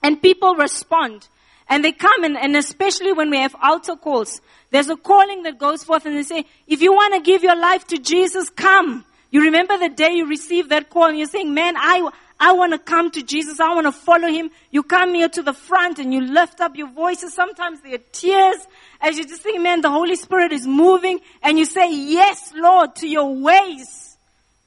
And 0.02 0.20
people 0.20 0.56
respond. 0.56 1.28
And 1.70 1.86
they 1.86 1.92
come 1.92 2.24
and, 2.24 2.36
and 2.36 2.58
especially 2.58 3.14
when 3.14 3.30
we 3.30 3.38
have 3.38 3.56
altar 3.62 3.96
calls, 3.96 4.42
there's 4.72 4.90
a 4.90 4.96
calling 4.96 5.44
that 5.44 5.60
goes 5.60 5.84
forth 5.84 6.08
and 6.08 6.16
they 6.18 6.24
say, 6.24 6.46
if 6.66 6.82
you 6.82 6.92
want 6.92 7.14
to 7.14 7.20
give 7.20 7.44
your 7.44 7.56
life 7.56 7.86
to 7.90 8.00
Jesus, 8.00 8.50
come. 8.50 9.06
You 9.30 9.44
remember 9.44 9.78
the 9.78 9.90
day 9.90 10.14
you 10.14 10.26
received 10.26 10.72
that 10.72 10.90
call 10.90 11.10
and 11.10 11.20
you're 11.20 11.28
saying, 11.28 11.54
man, 11.54 11.76
I, 11.78 12.10
I 12.40 12.54
want 12.54 12.74
to 12.74 12.80
come 12.80 13.12
to 13.12 13.22
Jesus. 13.22 13.60
I 13.60 13.76
want 13.76 13.86
to 13.86 13.92
follow 13.92 14.30
him. 14.30 14.50
You 14.72 14.82
come 14.82 15.14
here 15.14 15.30
to 15.30 15.44
the 15.44 15.54
front 15.54 16.00
and 16.00 16.12
you 16.12 16.22
lift 16.22 16.62
up 16.62 16.76
your 16.76 16.90
voices. 16.90 17.36
Sometimes 17.36 17.80
there 17.82 17.94
are 17.94 18.06
tears 18.12 18.58
as 19.00 19.20
you 19.20 19.26
just 19.26 19.44
think, 19.44 19.62
man, 19.62 19.82
the 19.82 19.92
Holy 19.92 20.16
Spirit 20.16 20.52
is 20.52 20.66
moving 20.66 21.20
and 21.44 21.60
you 21.60 21.66
say, 21.66 21.94
yes, 21.94 22.52
Lord, 22.56 22.96
to 22.96 23.08
your 23.08 23.36
ways 23.36 24.13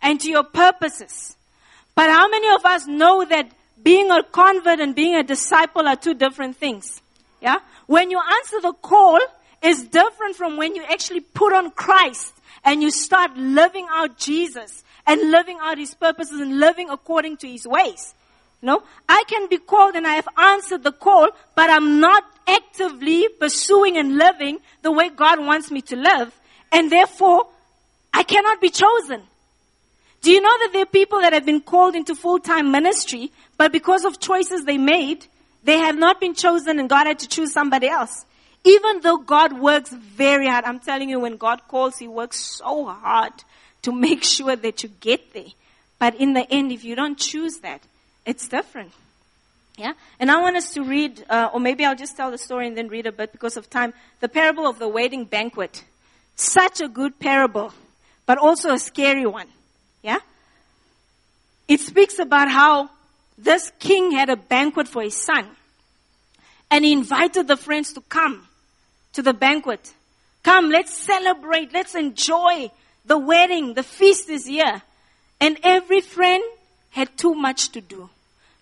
and 0.02 0.20
to 0.20 0.30
your 0.30 0.44
purposes. 0.44 1.37
But 1.94 2.11
how 2.11 2.28
many 2.28 2.48
of 2.54 2.64
us 2.64 2.87
know 2.87 3.24
that 3.24 3.50
being 3.82 4.11
a 4.11 4.22
convert 4.22 4.80
and 4.80 4.94
being 4.94 5.14
a 5.14 5.22
disciple 5.22 5.87
are 5.87 5.94
two 5.94 6.14
different 6.14 6.56
things. 6.56 7.00
Yeah? 7.40 7.59
When 7.87 8.11
you 8.11 8.20
answer 8.38 8.61
the 8.61 8.72
call 8.72 9.20
is 9.62 9.85
different 9.85 10.35
from 10.35 10.56
when 10.56 10.74
you 10.74 10.82
actually 10.82 11.20
put 11.20 11.52
on 11.52 11.70
Christ 11.70 12.35
and 12.64 12.82
you 12.82 12.90
start 12.90 13.37
living 13.37 13.87
out 13.90 14.18
Jesus 14.18 14.82
and 15.06 15.30
living 15.30 15.59
out 15.62 15.78
his 15.78 15.94
purposes 15.94 16.40
and 16.40 16.59
living 16.59 16.90
according 16.90 17.37
to 17.38 17.48
his 17.48 17.64
ways. 17.64 18.14
No, 18.61 18.82
I 19.09 19.22
can 19.28 19.48
be 19.48 19.59
called 19.59 19.94
and 19.94 20.04
I 20.04 20.14
have 20.14 20.28
answered 20.37 20.82
the 20.82 20.90
call, 20.90 21.28
but 21.54 21.70
I'm 21.70 22.00
not 22.00 22.24
actively 22.48 23.28
pursuing 23.28 23.96
and 23.98 24.16
living 24.16 24.59
the 24.82 24.90
way 24.90 25.11
God 25.11 25.38
wants 25.38 25.70
me 25.70 25.82
to 25.82 25.96
live. 25.96 26.37
And 26.72 26.90
therefore, 26.90 27.46
I 28.12 28.24
cannot 28.24 28.61
be 28.61 28.70
chosen. 28.70 29.22
Do 30.26 30.32
you 30.32 30.40
know 30.40 30.58
that 30.58 30.70
there 30.72 30.82
are 30.82 30.86
people 30.86 31.20
that 31.20 31.32
have 31.34 31.46
been 31.46 31.60
called 31.60 31.94
into 31.94 32.16
full-time 32.16 32.72
ministry, 32.72 33.30
but 33.56 33.70
because 33.70 34.04
of 34.04 34.18
choices 34.18 34.64
they 34.64 34.76
made, 34.76 35.24
they 35.62 35.78
have 35.78 35.96
not 35.96 36.18
been 36.18 36.34
chosen 36.34 36.80
and 36.80 36.90
God 36.90 37.06
had 37.06 37.20
to 37.20 37.28
choose 37.28 37.52
somebody 37.52 37.86
else. 37.86 38.24
Even 38.64 39.02
though 39.02 39.18
God 39.18 39.52
works 39.52 39.90
very 39.90 40.48
hard, 40.48 40.64
I'm 40.64 40.80
telling 40.80 41.10
you, 41.10 41.20
when 41.20 41.36
God 41.36 41.68
calls, 41.68 41.98
He 41.98 42.08
works 42.08 42.40
so 42.40 42.86
hard 42.86 43.34
to 43.82 43.92
make 43.92 44.24
sure 44.34 44.56
that 44.56 44.82
you 44.82 44.88
get 44.98 45.32
there. 45.32 45.52
But 46.00 46.16
in 46.16 46.32
the 46.32 46.44
end, 46.52 46.72
if 46.72 46.82
you 46.82 46.96
don't 46.96 47.16
choose 47.16 47.58
that, 47.58 47.82
it's 48.24 48.48
different. 48.48 48.90
Yeah? 49.78 49.92
And 50.18 50.28
I 50.28 50.40
want 50.40 50.56
us 50.56 50.72
to 50.72 50.82
read, 50.82 51.24
uh, 51.30 51.50
or 51.54 51.60
maybe 51.60 51.84
I'll 51.84 51.94
just 51.94 52.16
tell 52.16 52.32
the 52.32 52.38
story 52.38 52.66
and 52.66 52.76
then 52.76 52.88
read 52.88 53.06
a 53.06 53.12
bit 53.12 53.30
because 53.30 53.56
of 53.56 53.70
time. 53.70 53.94
The 54.18 54.28
parable 54.28 54.66
of 54.66 54.80
the 54.80 54.88
wedding 54.88 55.24
banquet. 55.24 55.84
Such 56.34 56.80
a 56.80 56.88
good 56.88 57.20
parable, 57.20 57.72
but 58.26 58.38
also 58.38 58.72
a 58.72 58.78
scary 58.80 59.24
one. 59.24 59.46
It 61.68 61.81
speaks 61.81 62.18
about 62.18 62.50
how 62.50 62.90
this 63.38 63.72
king 63.79 64.12
had 64.12 64.31
a 64.31 64.37
banquet 64.37 64.88
for 64.88 65.02
his 65.02 65.16
son. 65.16 65.46
And 66.70 66.85
he 66.85 66.92
invited 66.92 67.48
the 67.48 67.57
friends 67.57 67.92
to 67.94 68.00
come 68.02 68.46
to 69.12 69.22
the 69.22 69.33
banquet. 69.33 69.92
Come, 70.42 70.70
let's 70.70 70.94
celebrate. 70.96 71.72
Let's 71.72 71.94
enjoy 71.94 72.70
the 73.05 73.18
wedding. 73.18 73.74
The 73.74 73.83
feast 73.83 74.29
is 74.29 74.46
here. 74.46 74.83
And 75.40 75.59
every 75.62 76.00
friend 76.00 76.42
had 76.90 77.16
too 77.16 77.35
much 77.35 77.70
to 77.70 77.81
do. 77.81 78.09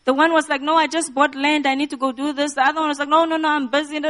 The 0.05 0.12
one 0.12 0.33
was 0.33 0.49
like, 0.49 0.61
no, 0.61 0.77
I 0.77 0.87
just 0.87 1.14
bought 1.14 1.35
land. 1.35 1.67
I 1.67 1.75
need 1.75 1.90
to 1.90 1.97
go 1.97 2.12
do 2.12 2.33
this. 2.33 2.55
The 2.55 2.62
other 2.62 2.81
one 2.81 2.88
was 2.88 2.99
like, 2.99 3.09
no, 3.09 3.25
no, 3.25 3.37
no, 3.37 3.49
I'm 3.49 3.69
busy. 3.69 4.01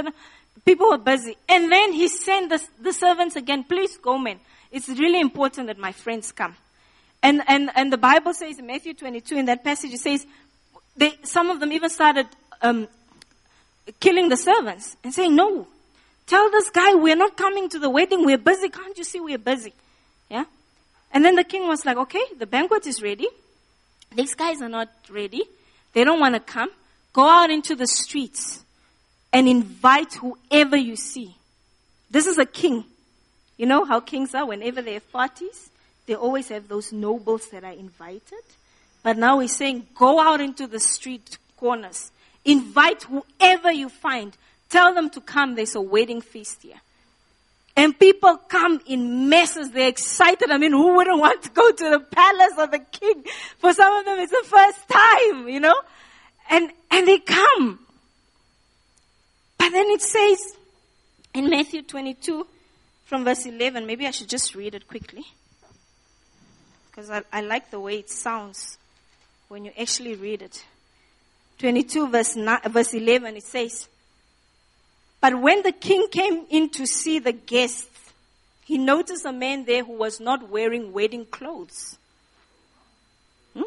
People 0.65 0.89
were 0.89 0.99
busy. 0.99 1.37
And 1.49 1.71
then 1.71 1.93
he 1.93 2.09
sent 2.09 2.49
the, 2.49 2.61
the 2.81 2.93
servants 2.93 3.37
again, 3.37 3.65
please 3.65 3.97
go, 3.99 4.19
men. 4.19 4.41
It's 4.73 4.89
really 4.89 5.21
important 5.21 5.69
that 5.69 5.79
my 5.79 5.93
friends 5.93 6.33
come. 6.33 6.57
And, 7.25 7.43
and, 7.47 7.71
and 7.75 7.91
the 7.91 7.97
Bible 7.97 8.35
says 8.35 8.59
in 8.59 8.67
Matthew 8.67 8.93
22, 8.93 9.37
in 9.39 9.47
that 9.47 9.65
passage, 9.65 9.95
it 9.95 10.01
says, 10.01 10.27
they, 10.95 11.15
some 11.23 11.49
of 11.49 11.59
them 11.59 11.73
even 11.73 11.89
started 11.89 12.27
um, 12.61 12.87
killing 13.99 14.29
the 14.29 14.37
servants 14.37 14.99
and 15.03 15.13
saying, 15.13 15.35
no, 15.35 15.67
tell 16.27 16.51
this 16.51 16.69
guy 16.69 16.95
we're 16.95 17.17
not 17.17 17.35
coming 17.35 17.71
to 17.71 17.79
the 17.79 17.89
wedding. 17.89 18.27
We're 18.27 18.37
busy. 18.37 18.69
Can't 18.69 18.97
you 18.99 19.05
see 19.05 19.21
we're 19.21 19.39
busy? 19.39 19.73
Yeah. 20.31 20.45
And 21.13 21.25
then 21.25 21.35
the 21.35 21.45
king 21.45 21.67
was 21.67 21.87
like, 21.87 21.97
okay, 21.97 22.23
the 22.39 22.45
banquet 22.45 22.87
is 22.87 23.01
ready. 23.01 23.29
These 24.15 24.35
guys 24.35 24.61
are 24.61 24.69
not 24.69 24.91
ready. 25.09 25.45
They 25.95 26.05
don't 26.05 26.21
want 26.21 26.35
to 26.35 26.41
come. 26.41 26.69
Go 27.15 27.27
out 27.27 27.49
into 27.49 27.75
the 27.75 27.87
streets 27.87 28.63
and 29.33 29.49
invite 29.49 30.13
whoever 30.13 30.77
you 30.77 30.97
see. 30.97 31.35
This 32.11 32.27
is 32.27 32.37
a 32.37 32.45
king. 32.45 32.85
You 33.57 33.65
know 33.65 33.87
how 33.87 34.01
kings 34.01 34.35
are 34.35 34.45
whenever 34.45 34.83
they 34.83 34.93
have 34.93 35.11
parties? 35.11 35.71
They 36.07 36.15
always 36.15 36.49
have 36.49 36.69
those 36.69 36.93
nobles 36.93 37.49
that 37.49 37.65
are 37.65 37.73
invited. 37.73 38.43
But 39.03 39.17
now 39.19 39.39
he's 39.39 39.57
saying, 39.57 39.87
go 39.95 40.21
out 40.21 40.41
into 40.41 40.67
the 40.67 40.81
street 40.81 41.39
corners. 41.57 42.11
Invite 42.45 43.05
whoever 43.05 43.73
you 43.73 43.89
find. 43.89 44.37
Tell 44.69 44.95
them 44.95 45.11
to 45.11 45.21
come. 45.21 45.55
There's 45.55 45.75
a 45.75 45.81
wedding 45.81 46.21
feast 46.21 46.63
here. 46.63 46.81
And 47.77 47.99
people 47.99 48.37
come 48.37 48.81
in 48.87 49.29
masses. 49.29 49.71
They're 49.71 49.89
excited. 49.89 50.51
I 50.51 50.59
mean, 50.59 50.73
who 50.73 50.95
wouldn't 50.95 51.19
want 51.19 51.43
to 51.43 51.51
go 51.51 51.73
to 51.73 51.91
the 51.91 52.01
palace 52.01 52.59
of 52.59 52.71
the 52.71 52.79
king? 52.79 53.25
For 53.59 53.73
some 53.73 53.97
of 53.97 54.05
them, 54.05 54.19
it's 54.21 54.31
the 54.31 54.45
first 54.47 54.89
time, 54.89 55.49
you 55.49 55.61
know? 55.61 55.75
And, 56.51 56.71
and 56.91 57.09
they 57.09 57.19
come. 57.19 57.81
But 59.59 59.71
then 59.71 59.87
it 59.89 60.03
says 60.03 60.57
in 61.33 61.51
Matthew 61.51 61.83
22 61.83 62.47
from 63.07 63.25
verse 63.25 63.45
11, 63.47 63.87
maybe 63.87 64.07
I 64.07 64.13
should 64.13 64.29
just 64.29 64.55
read 64.55 64.75
it 64.75 64.87
quickly. 64.87 65.25
Because 66.95 67.11
I, 67.11 67.23
I 67.33 67.41
like 67.41 67.71
the 67.71 67.81
way 67.81 67.99
it 67.99 68.11
sounds 68.11 68.79
when 69.49 69.65
you 69.65 69.73
actually 69.79 70.15
read 70.15 70.43
it. 70.43 70.65
22 71.59 72.09
verse, 72.09 72.37
9, 72.37 72.61
verse 72.69 72.95
11, 72.95 73.37
it 73.37 73.43
says, 73.43 73.89
but 75.25 75.41
when 75.41 75.63
the 75.63 75.73
king 75.73 76.09
came 76.11 76.45
in 76.51 76.69
to 76.69 76.87
see 76.87 77.19
the 77.19 77.33
guests, 77.33 77.89
he 78.67 78.77
noticed 78.77 79.25
a 79.25 79.33
man 79.33 79.65
there 79.65 79.83
who 79.83 79.95
was 79.95 80.21
not 80.21 80.51
wearing 80.51 80.93
wedding 80.93 81.25
clothes. 81.25 81.97
Hmm? 83.55 83.63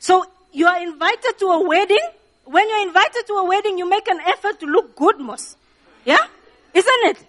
So 0.00 0.26
you 0.52 0.66
are 0.66 0.82
invited 0.82 1.38
to 1.38 1.46
a 1.46 1.68
wedding. 1.68 2.02
When 2.46 2.68
you're 2.68 2.88
invited 2.88 3.28
to 3.28 3.34
a 3.34 3.44
wedding, 3.44 3.78
you 3.78 3.88
make 3.88 4.08
an 4.08 4.18
effort 4.26 4.58
to 4.58 4.66
look 4.66 4.96
good, 4.96 5.20
most. 5.20 5.56
Yeah? 6.04 6.26
Isn't 6.74 7.04
it? 7.04 7.27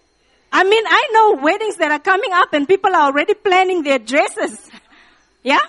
I 0.51 0.63
mean, 0.63 0.83
I 0.87 1.09
know 1.13 1.41
weddings 1.41 1.77
that 1.77 1.91
are 1.91 1.99
coming 1.99 2.31
up 2.33 2.53
and 2.53 2.67
people 2.67 2.95
are 2.95 3.07
already 3.07 3.33
planning 3.33 3.83
their 3.83 3.99
dresses. 3.99 4.69
yeah? 5.43 5.59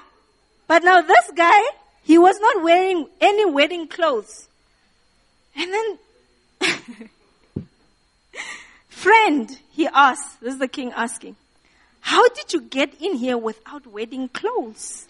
But 0.66 0.84
now 0.84 1.02
this 1.02 1.30
guy, 1.34 1.62
he 2.02 2.18
was 2.18 2.38
not 2.40 2.62
wearing 2.62 3.06
any 3.20 3.44
wedding 3.44 3.88
clothes. 3.88 4.48
And 5.56 5.72
then 5.72 5.98
Friend, 9.00 9.58
he 9.72 9.86
asked, 9.86 10.40
this 10.40 10.54
is 10.54 10.58
the 10.58 10.68
king 10.68 10.92
asking, 10.92 11.36
how 12.00 12.28
did 12.28 12.52
you 12.52 12.60
get 12.60 13.00
in 13.00 13.14
here 13.14 13.38
without 13.38 13.86
wedding 13.86 14.28
clothes? 14.28 15.06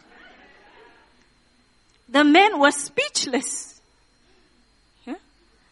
The 2.09 2.25
man 2.25 2.59
was 2.59 2.77
speechless. 2.77 3.81
Yeah? 5.07 5.17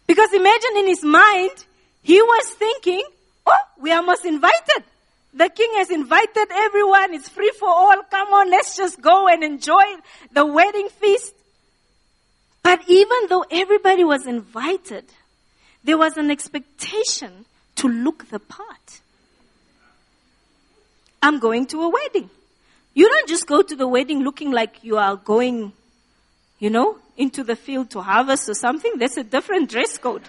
Because 0.07 0.33
imagine 0.33 0.77
in 0.79 0.87
his 0.87 1.05
mind, 1.05 1.65
he 2.03 2.21
was 2.21 2.51
thinking, 2.51 3.05
oh, 3.49 3.81
we 3.81 3.93
are 3.93 4.03
most 4.03 4.25
invited. 4.25 4.85
The 5.35 5.49
king 5.49 5.71
has 5.77 5.91
invited 5.91 6.49
everyone. 6.51 7.15
It's 7.15 7.29
free 7.29 7.53
for 7.59 7.69
all. 7.69 8.03
Come 8.11 8.33
on, 8.33 8.51
let's 8.51 8.77
just 8.77 9.01
go 9.01 9.29
and 9.29 9.45
enjoy 9.45 9.85
the 10.33 10.45
wedding 10.47 10.89
feast. 10.89 11.35
But 12.63 12.83
even 12.89 13.29
though 13.29 13.45
everybody 13.51 14.05
was 14.05 14.27
invited, 14.27 15.05
there 15.85 15.99
was 15.99 16.17
an 16.17 16.31
expectation 16.31 17.45
to 17.77 17.89
look 17.89 18.29
the 18.31 18.41
part. 18.41 19.01
I'm 21.23 21.39
going 21.39 21.67
to 21.67 21.83
a 21.83 21.89
wedding. 21.89 22.31
You 22.95 23.09
don't 23.09 23.29
just 23.29 23.47
go 23.47 23.63
to 23.63 23.77
the 23.77 23.87
wedding 23.87 24.25
looking 24.25 24.51
like 24.51 24.83
you 24.83 24.97
are 24.99 25.17
going, 25.17 25.73
you 26.59 26.71
know, 26.71 26.99
into 27.17 27.45
the 27.45 27.57
field 27.57 27.91
to 27.91 28.03
harvest 28.03 28.49
or 28.49 28.55
something. 28.55 28.95
That's 28.99 29.17
a 29.17 29.25
different 29.25 29.71
dress 29.71 29.99
code. 29.99 30.23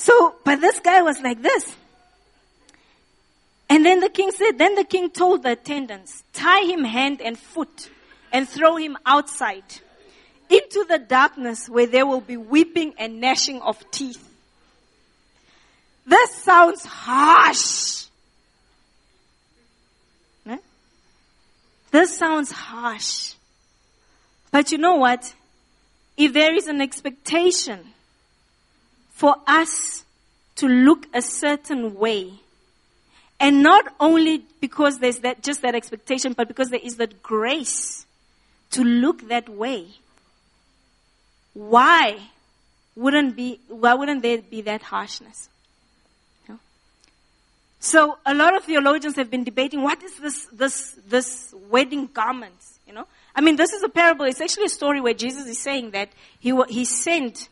So, 0.00 0.34
but 0.44 0.62
this 0.62 0.80
guy 0.80 1.02
was 1.02 1.20
like 1.20 1.42
this. 1.42 1.76
And 3.68 3.84
then 3.84 4.00
the 4.00 4.08
king 4.08 4.30
said, 4.30 4.52
then 4.56 4.74
the 4.74 4.84
king 4.84 5.10
told 5.10 5.42
the 5.42 5.52
attendants, 5.52 6.24
tie 6.32 6.64
him 6.64 6.84
hand 6.84 7.20
and 7.20 7.38
foot 7.38 7.90
and 8.32 8.48
throw 8.48 8.76
him 8.76 8.96
outside 9.04 9.62
into 10.48 10.86
the 10.88 10.98
darkness 10.98 11.68
where 11.68 11.86
there 11.86 12.06
will 12.06 12.22
be 12.22 12.38
weeping 12.38 12.94
and 12.98 13.20
gnashing 13.20 13.60
of 13.60 13.78
teeth. 13.90 14.26
This 16.06 16.34
sounds 16.34 16.82
harsh. 16.82 18.06
This 21.90 22.16
sounds 22.16 22.50
harsh. 22.50 23.34
But 24.50 24.72
you 24.72 24.78
know 24.78 24.94
what? 24.94 25.34
If 26.16 26.32
there 26.32 26.54
is 26.54 26.68
an 26.68 26.80
expectation 26.80 27.80
for 29.20 29.36
us 29.46 30.06
to 30.56 30.66
look 30.66 31.06
a 31.12 31.20
certain 31.20 31.94
way, 31.94 32.32
and 33.38 33.62
not 33.62 33.84
only 34.00 34.44
because 34.62 34.98
there's 34.98 35.18
that, 35.18 35.42
just 35.42 35.60
that 35.60 35.74
expectation, 35.74 36.32
but 36.32 36.48
because 36.48 36.70
there 36.70 36.80
is 36.82 36.96
that 36.96 37.22
grace 37.22 38.06
to 38.70 38.82
look 38.82 39.28
that 39.28 39.46
way, 39.46 39.88
why 41.52 42.18
wouldn't 42.96 43.36
be 43.36 43.60
why 43.68 43.92
wouldn't 43.92 44.22
there 44.22 44.38
be 44.38 44.62
that 44.62 44.80
harshness? 44.80 45.50
So 47.82 48.18
a 48.24 48.34
lot 48.34 48.56
of 48.56 48.64
theologians 48.64 49.16
have 49.16 49.30
been 49.30 49.44
debating 49.44 49.82
what 49.82 50.02
is 50.02 50.16
this 50.16 50.46
this 50.46 50.96
this 51.06 51.54
wedding 51.68 52.08
garments, 52.12 52.78
you 52.86 52.94
know? 52.94 53.06
I 53.34 53.42
mean, 53.42 53.56
this 53.56 53.74
is 53.74 53.82
a 53.82 53.88
parable. 53.90 54.24
It's 54.24 54.40
actually 54.40 54.64
a 54.64 54.76
story 54.80 55.00
where 55.00 55.14
Jesus 55.14 55.46
is 55.46 55.58
saying 55.58 55.90
that 55.90 56.08
he 56.38 56.58
he 56.68 56.86
sent 56.86 57.50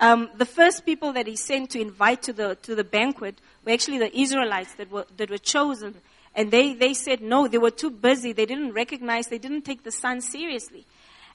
um, 0.00 0.30
the 0.36 0.46
first 0.46 0.84
people 0.84 1.12
that 1.12 1.26
he 1.26 1.36
sent 1.36 1.70
to 1.70 1.80
invite 1.80 2.22
to 2.24 2.32
the 2.32 2.56
to 2.62 2.74
the 2.74 2.84
banquet 2.84 3.36
were 3.64 3.72
actually 3.72 3.98
the 3.98 4.18
Israelites 4.18 4.74
that 4.74 4.90
were 4.90 5.06
that 5.16 5.30
were 5.30 5.38
chosen, 5.38 5.94
and 6.34 6.50
they 6.50 6.74
they 6.74 6.94
said 6.94 7.20
no, 7.20 7.46
they 7.46 7.58
were 7.58 7.70
too 7.70 7.90
busy. 7.90 8.32
They 8.32 8.46
didn't 8.46 8.72
recognize. 8.72 9.28
They 9.28 9.38
didn't 9.38 9.62
take 9.62 9.84
the 9.84 9.92
son 9.92 10.20
seriously. 10.20 10.84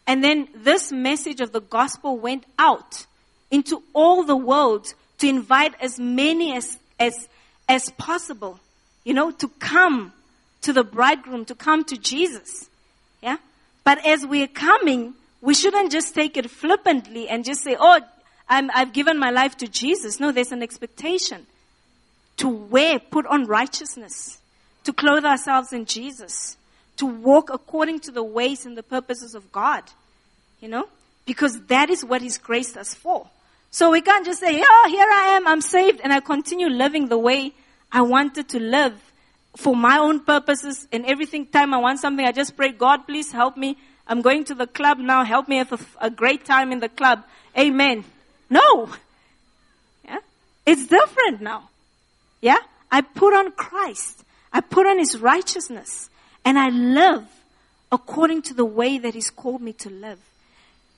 And 0.07 0.23
then 0.23 0.47
this 0.53 0.91
message 0.91 1.41
of 1.41 1.51
the 1.51 1.61
gospel 1.61 2.17
went 2.17 2.45
out 2.59 3.05
into 3.49 3.81
all 3.93 4.23
the 4.23 4.35
world 4.35 4.93
to 5.19 5.27
invite 5.27 5.73
as 5.81 5.99
many 5.99 6.55
as, 6.55 6.77
as, 6.99 7.27
as 7.67 7.89
possible, 7.91 8.59
you 9.03 9.13
know, 9.13 9.31
to 9.31 9.47
come 9.59 10.13
to 10.61 10.73
the 10.73 10.83
bridegroom, 10.83 11.45
to 11.45 11.55
come 11.55 11.83
to 11.85 11.97
Jesus. 11.97 12.69
Yeah? 13.21 13.37
But 13.83 14.05
as 14.05 14.25
we're 14.25 14.47
coming, 14.47 15.13
we 15.41 15.53
shouldn't 15.53 15.91
just 15.91 16.13
take 16.13 16.37
it 16.37 16.49
flippantly 16.49 17.27
and 17.27 17.45
just 17.45 17.63
say, 17.63 17.75
oh, 17.79 18.01
i 18.47 18.61
have 18.73 18.93
given 18.93 19.17
my 19.17 19.31
life 19.31 19.57
to 19.57 19.67
Jesus. 19.67 20.19
No, 20.19 20.31
there's 20.31 20.51
an 20.51 20.63
expectation 20.63 21.45
to 22.37 22.47
wear, 22.47 22.99
put 22.99 23.25
on 23.25 23.45
righteousness, 23.45 24.39
to 24.83 24.93
clothe 24.93 25.25
ourselves 25.25 25.73
in 25.73 25.85
Jesus 25.85 26.57
to 26.97 27.05
walk 27.05 27.49
according 27.51 27.99
to 28.01 28.11
the 28.11 28.23
ways 28.23 28.65
and 28.65 28.77
the 28.77 28.83
purposes 28.83 29.35
of 29.35 29.51
God. 29.51 29.83
You 30.61 30.69
know? 30.69 30.87
Because 31.25 31.59
that 31.67 31.89
is 31.89 32.05
what 32.05 32.21
He's 32.21 32.37
graced 32.37 32.77
us 32.77 32.93
for. 32.93 33.27
So 33.71 33.91
we 33.91 34.01
can't 34.01 34.25
just 34.25 34.39
say, 34.39 34.61
oh, 34.65 34.87
here 34.89 35.07
I 35.09 35.35
am, 35.35 35.47
I'm 35.47 35.61
saved, 35.61 35.99
and 36.03 36.13
I 36.13 36.21
continue 36.21 36.69
living 36.69 37.07
the 37.07 37.17
way 37.17 37.51
I 37.91 38.01
wanted 38.01 38.47
to 38.49 38.59
live 38.59 38.93
for 39.57 39.75
my 39.75 39.97
own 39.97 40.19
purposes 40.21 40.87
and 40.91 41.05
everything 41.05 41.45
time 41.45 41.73
I 41.73 41.77
want 41.77 41.99
something, 41.99 42.25
I 42.25 42.31
just 42.31 42.55
pray, 42.57 42.71
God, 42.71 43.07
please 43.07 43.31
help 43.31 43.57
me. 43.57 43.77
I'm 44.07 44.21
going 44.21 44.43
to 44.45 44.53
the 44.53 44.67
club 44.67 44.97
now. 44.97 45.23
Help 45.23 45.47
me 45.47 45.57
have 45.57 45.71
a, 45.71 45.79
a 46.05 46.09
great 46.09 46.45
time 46.45 46.71
in 46.71 46.79
the 46.79 46.89
club. 46.89 47.23
Amen. 47.57 48.03
No. 48.49 48.89
Yeah. 50.05 50.19
It's 50.65 50.87
different 50.87 51.41
now. 51.41 51.69
Yeah. 52.41 52.57
I 52.91 53.01
put 53.01 53.33
on 53.33 53.51
Christ. 53.51 54.23
I 54.53 54.61
put 54.61 54.87
on 54.87 54.99
His 54.99 55.19
righteousness 55.19 56.09
and 56.43 56.57
I 56.57 56.69
live 56.69 57.27
according 57.91 58.43
to 58.43 58.53
the 58.53 58.65
way 58.65 58.97
that 58.97 59.13
He's 59.13 59.29
called 59.29 59.61
me 59.61 59.73
to 59.73 59.89
live. 59.89 60.19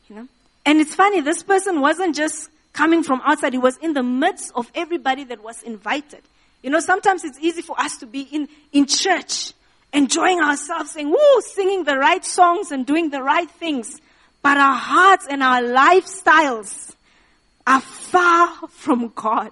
You 0.10 0.16
know? 0.18 0.28
And 0.66 0.80
it's 0.80 0.96
funny, 0.96 1.22
this 1.22 1.44
person 1.44 1.80
wasn't 1.80 2.16
just 2.16 2.50
coming 2.74 3.02
from 3.02 3.22
outside, 3.26 3.54
he 3.54 3.60
was 3.60 3.78
in 3.78 3.94
the 3.94 4.04
midst 4.04 4.52
of 4.54 4.72
everybody 4.76 5.24
that 5.24 5.42
was 5.42 5.64
invited. 5.64 6.22
You 6.62 6.70
know, 6.70 6.80
sometimes 6.80 7.24
it's 7.24 7.40
easy 7.40 7.62
for 7.62 7.80
us 7.80 7.98
to 7.98 8.06
be 8.06 8.22
in, 8.22 8.48
in 8.72 8.86
church 8.86 9.54
enjoying 9.94 10.42
ourselves, 10.42 10.92
saying, 10.92 11.10
woo, 11.10 11.42
singing 11.42 11.86
the 11.86 11.98
right 11.98 12.24
songs 12.24 12.72
and 12.72 12.86
doing 12.86 13.10
the 13.10 13.24
right 13.24 13.50
things. 13.50 14.00
But 14.44 14.58
our 14.58 14.76
hearts 14.76 15.26
and 15.30 15.42
our 15.42 15.62
lifestyles 15.62 16.94
are 17.68 17.82
far 17.82 18.68
from 18.70 19.12
God. 19.14 19.52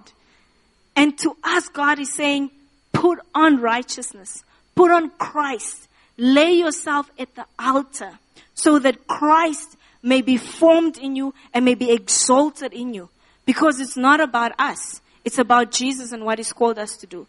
And 0.96 1.18
to 1.20 1.36
us, 1.44 1.68
God 1.68 2.00
is 2.00 2.14
saying, 2.14 2.50
put 2.94 3.20
on 3.36 3.60
righteousness. 3.60 4.44
Put 4.74 4.92
on 4.92 5.10
Christ. 5.12 5.88
Lay 6.18 6.54
yourself 6.54 7.12
at 7.20 7.36
the 7.36 7.46
altar 7.60 8.18
so 8.54 8.80
that 8.80 9.06
Christ 9.06 9.76
may 10.02 10.22
be 10.22 10.38
formed 10.38 10.98
in 10.98 11.16
you 11.16 11.34
and 11.54 11.66
may 11.66 11.76
be 11.76 11.92
exalted 11.92 12.74
in 12.74 12.94
you. 12.94 13.10
Because 13.46 13.80
it's 13.80 13.98
not 13.98 14.22
about 14.22 14.54
us. 14.58 15.02
It's 15.26 15.38
about 15.38 15.72
Jesus 15.72 16.12
and 16.14 16.24
what 16.24 16.40
He's 16.40 16.54
called 16.54 16.80
us 16.80 16.96
to 16.98 17.08
do. 17.08 17.28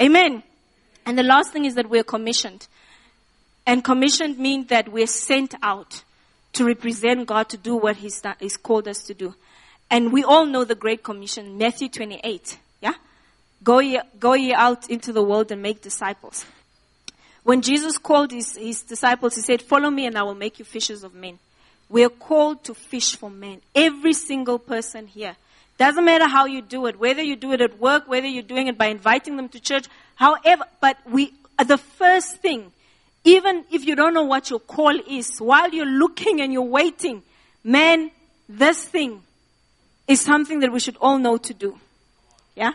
Amen. 0.00 0.42
And 1.06 1.18
the 1.18 1.22
last 1.22 1.52
thing 1.52 1.64
is 1.64 1.74
that 1.76 1.88
we're 1.88 2.04
commissioned. 2.04 2.66
And 3.66 3.82
commissioned 3.82 4.38
means 4.38 4.66
that 4.68 4.90
we're 4.90 5.06
sent 5.06 5.54
out 5.62 6.02
to 6.52 6.64
represent 6.64 7.26
God 7.26 7.48
to 7.48 7.56
do 7.56 7.76
what 7.76 7.96
He's, 7.96 8.20
done, 8.20 8.36
he's 8.38 8.56
called 8.56 8.86
us 8.86 9.02
to 9.04 9.14
do. 9.14 9.34
And 9.92 10.10
we 10.10 10.24
all 10.24 10.46
know 10.46 10.64
the 10.64 10.74
Great 10.74 11.04
Commission, 11.04 11.58
Matthew 11.58 11.90
28. 11.90 12.58
Yeah? 12.80 12.94
Go 13.62 13.80
ye, 13.80 14.00
go 14.18 14.32
ye 14.32 14.54
out 14.54 14.88
into 14.88 15.12
the 15.12 15.22
world 15.22 15.52
and 15.52 15.60
make 15.60 15.82
disciples. 15.82 16.46
When 17.42 17.60
Jesus 17.60 17.98
called 17.98 18.32
his, 18.32 18.56
his 18.56 18.80
disciples, 18.80 19.34
he 19.34 19.42
said, 19.42 19.60
follow 19.60 19.90
me 19.90 20.06
and 20.06 20.16
I 20.16 20.22
will 20.22 20.34
make 20.34 20.58
you 20.58 20.64
fishers 20.64 21.04
of 21.04 21.14
men. 21.14 21.38
We 21.90 22.04
are 22.04 22.08
called 22.08 22.64
to 22.64 22.74
fish 22.74 23.16
for 23.16 23.28
men. 23.28 23.60
Every 23.74 24.14
single 24.14 24.58
person 24.58 25.08
here. 25.08 25.36
Doesn't 25.76 26.06
matter 26.06 26.26
how 26.26 26.46
you 26.46 26.62
do 26.62 26.86
it, 26.86 26.98
whether 26.98 27.22
you 27.22 27.36
do 27.36 27.52
it 27.52 27.60
at 27.60 27.78
work, 27.78 28.08
whether 28.08 28.26
you're 28.26 28.42
doing 28.42 28.68
it 28.68 28.78
by 28.78 28.86
inviting 28.86 29.36
them 29.36 29.50
to 29.50 29.60
church, 29.60 29.88
however, 30.14 30.64
but 30.80 30.96
we, 31.06 31.34
the 31.62 31.76
first 31.76 32.36
thing, 32.36 32.72
even 33.24 33.66
if 33.70 33.84
you 33.84 33.94
don't 33.94 34.14
know 34.14 34.24
what 34.24 34.48
your 34.48 34.60
call 34.60 34.98
is, 35.06 35.38
while 35.38 35.68
you're 35.68 35.84
looking 35.84 36.40
and 36.40 36.50
you're 36.50 36.62
waiting, 36.62 37.22
man, 37.62 38.10
this 38.48 38.84
thing 38.84 39.20
is 40.08 40.20
something 40.20 40.60
that 40.60 40.72
we 40.72 40.80
should 40.80 40.96
all 41.00 41.18
know 41.18 41.36
to 41.36 41.54
do. 41.54 41.78
Yeah? 42.54 42.72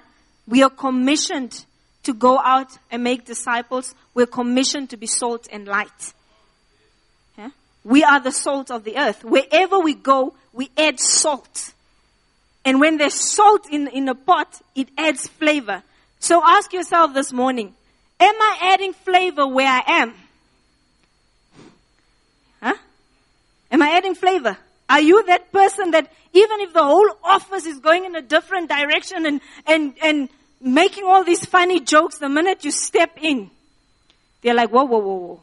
We 0.47 0.63
are 0.63 0.69
commissioned 0.69 1.65
to 2.03 2.13
go 2.13 2.39
out 2.39 2.77
and 2.89 3.03
make 3.03 3.25
disciples. 3.25 3.93
We're 4.13 4.25
commissioned 4.25 4.89
to 4.91 4.97
be 4.97 5.07
salt 5.07 5.47
and 5.51 5.67
light. 5.67 6.13
Yeah? 7.37 7.49
We 7.83 8.03
are 8.03 8.19
the 8.19 8.31
salt 8.31 8.71
of 8.71 8.83
the 8.83 8.97
earth. 8.97 9.23
Wherever 9.23 9.79
we 9.79 9.93
go, 9.93 10.33
we 10.53 10.69
add 10.77 10.99
salt. 10.99 11.73
And 12.63 12.79
when 12.81 12.97
there's 12.97 13.13
salt 13.13 13.67
in, 13.71 13.87
in 13.87 14.09
a 14.09 14.15
pot, 14.15 14.61
it 14.75 14.89
adds 14.97 15.27
flavor. 15.27 15.83
So 16.19 16.41
ask 16.43 16.73
yourself 16.73 17.13
this 17.13 17.31
morning, 17.31 17.73
am 18.19 18.35
I 18.35 18.73
adding 18.73 18.93
flavor 18.93 19.47
where 19.47 19.69
I 19.69 19.83
am? 19.87 20.13
Huh? 22.61 22.73
Am 23.71 23.81
I 23.81 23.91
adding 23.91 24.15
flavor? 24.15 24.57
Are 24.89 25.01
you 25.01 25.23
that 25.25 25.51
person 25.51 25.91
that 25.91 26.11
even 26.33 26.61
if 26.61 26.73
the 26.73 26.83
whole 26.83 27.09
office 27.23 27.65
is 27.65 27.79
going 27.79 28.05
in 28.05 28.15
a 28.15 28.21
different 28.21 28.69
direction 28.69 29.25
and, 29.25 29.41
and, 29.65 29.93
and 30.03 30.29
making 30.61 31.03
all 31.03 31.23
these 31.23 31.45
funny 31.45 31.79
jokes, 31.79 32.19
the 32.19 32.29
minute 32.29 32.63
you 32.63 32.71
step 32.71 33.11
in, 33.21 33.49
they're 34.41 34.53
like, 34.53 34.69
whoa, 34.69 34.85
whoa, 34.85 34.99
whoa, 34.99 35.15
whoa. 35.15 35.39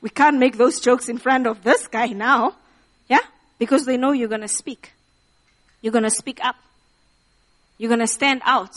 We 0.00 0.10
can't 0.10 0.38
make 0.38 0.58
those 0.58 0.80
jokes 0.80 1.08
in 1.08 1.18
front 1.18 1.46
of 1.46 1.62
this 1.62 1.86
guy 1.86 2.06
now. 2.08 2.56
Yeah? 3.08 3.20
Because 3.58 3.84
they 3.84 3.96
know 3.96 4.12
you're 4.12 4.28
gonna 4.28 4.48
speak. 4.48 4.92
You're 5.80 5.92
gonna 5.92 6.10
speak 6.10 6.42
up. 6.42 6.56
You're 7.78 7.90
gonna 7.90 8.08
stand 8.08 8.42
out. 8.44 8.70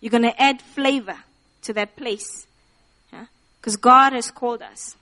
You're 0.00 0.10
gonna 0.10 0.34
add 0.36 0.60
flavor 0.60 1.16
to 1.62 1.72
that 1.74 1.96
place. 1.96 2.46
Yeah? 3.12 3.26
Because 3.60 3.76
God 3.76 4.14
has 4.14 4.30
called 4.30 4.62
us 4.62 4.96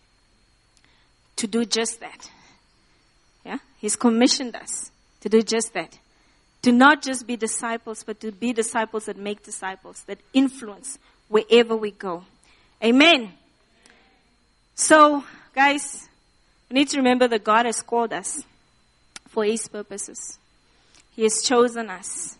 to 1.37 1.47
do 1.47 1.65
just 1.65 2.01
that. 2.01 2.31
Yeah? 3.45 3.59
He's 3.79 3.97
commissioned 3.97 4.57
us 4.57 4.91
to 5.21 5.29
do 5.29 5.43
just 5.43 5.75
that. 5.75 5.99
To 6.63 6.73
not 6.73 7.03
just 7.03 7.27
be 7.27 7.37
disciples, 7.37 8.03
but 8.03 8.21
to 8.21 8.33
be 8.33 8.53
disciples 8.53 9.05
that 9.07 9.17
make 9.17 9.45
disciples, 9.45 10.03
that 10.07 10.19
influence 10.33 10.99
wherever 11.29 11.77
we 11.77 11.93
go. 11.93 12.25
Amen. 12.83 13.33
So, 14.75 15.25
Guys, 15.57 16.07
we 16.69 16.75
need 16.75 16.89
to 16.91 16.99
remember 16.99 17.27
that 17.29 17.43
God 17.43 17.65
has 17.65 17.81
called 17.81 18.13
us 18.13 18.43
for 19.27 19.43
His 19.43 19.67
purposes. 19.69 20.39
He 21.13 21.23
has 21.23 21.41
chosen 21.43 21.89
us. 21.89 22.37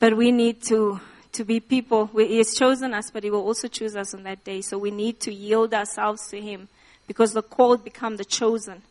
But 0.00 0.16
we 0.16 0.32
need 0.32 0.60
to, 0.64 1.00
to 1.34 1.44
be 1.44 1.60
people. 1.60 2.06
He 2.06 2.38
has 2.38 2.52
chosen 2.52 2.94
us, 2.94 3.12
but 3.12 3.22
He 3.22 3.30
will 3.30 3.42
also 3.42 3.68
choose 3.68 3.94
us 3.94 4.12
on 4.12 4.24
that 4.24 4.42
day. 4.42 4.60
So 4.60 4.76
we 4.76 4.90
need 4.90 5.20
to 5.20 5.32
yield 5.32 5.72
ourselves 5.72 6.26
to 6.30 6.40
Him 6.40 6.66
because 7.06 7.32
the 7.32 7.42
called 7.42 7.84
become 7.84 8.16
the 8.16 8.24
chosen 8.24 8.82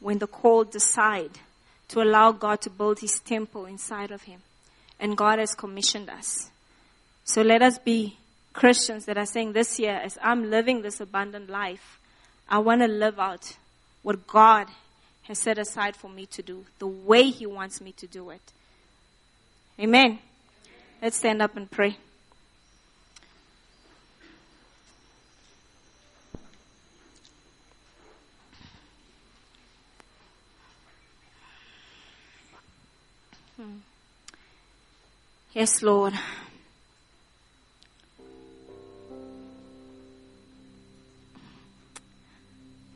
when 0.00 0.18
the 0.18 0.26
called 0.26 0.70
decide 0.70 1.30
to 1.88 2.02
allow 2.02 2.32
God 2.32 2.60
to 2.62 2.70
build 2.70 3.00
His 3.00 3.18
temple 3.20 3.66
inside 3.66 4.10
of 4.10 4.22
Him. 4.22 4.40
And 5.00 5.16
God 5.16 5.38
has 5.38 5.54
commissioned 5.54 6.10
us. 6.10 6.50
So 7.24 7.42
let 7.42 7.62
us 7.62 7.78
be 7.78 8.16
Christians 8.52 9.04
that 9.06 9.18
are 9.18 9.26
saying 9.26 9.52
this 9.52 9.78
year, 9.78 10.00
as 10.02 10.18
I'm 10.22 10.50
living 10.50 10.82
this 10.82 11.00
abundant 11.00 11.48
life, 11.48 11.98
I 12.48 12.58
want 12.58 12.80
to 12.80 12.88
live 12.88 13.18
out 13.18 13.56
what 14.02 14.26
God 14.26 14.66
has 15.22 15.38
set 15.38 15.58
aside 15.58 15.94
for 15.94 16.08
me 16.08 16.26
to 16.26 16.42
do, 16.42 16.64
the 16.78 16.86
way 16.86 17.30
He 17.30 17.46
wants 17.46 17.80
me 17.80 17.92
to 17.92 18.06
do 18.06 18.30
it. 18.30 18.40
Amen. 19.78 20.18
Let's 21.00 21.16
stand 21.16 21.40
up 21.40 21.56
and 21.56 21.70
pray. 21.70 21.96
Yes, 35.52 35.82
Lord. 35.82 36.12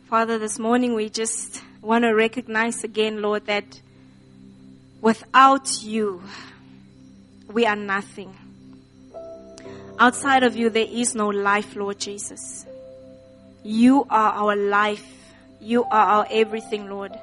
Father, 0.08 0.38
this 0.38 0.60
morning 0.60 0.94
we 0.94 1.08
just 1.08 1.62
want 1.80 2.04
to 2.04 2.10
recognize 2.10 2.84
again, 2.84 3.22
Lord, 3.22 3.46
that 3.46 3.80
without 5.00 5.82
you, 5.82 6.22
we 7.50 7.66
are 7.66 7.74
nothing. 7.74 8.36
Outside 9.98 10.44
of 10.44 10.54
you, 10.54 10.70
there 10.70 10.86
is 10.88 11.16
no 11.16 11.28
life, 11.28 11.74
Lord 11.74 11.98
Jesus. 11.98 12.66
You 13.64 14.06
are 14.08 14.32
our 14.32 14.54
life. 14.54 15.06
You 15.60 15.84
are 15.84 16.06
our 16.06 16.26
everything, 16.30 16.88
Lord. 16.88 17.18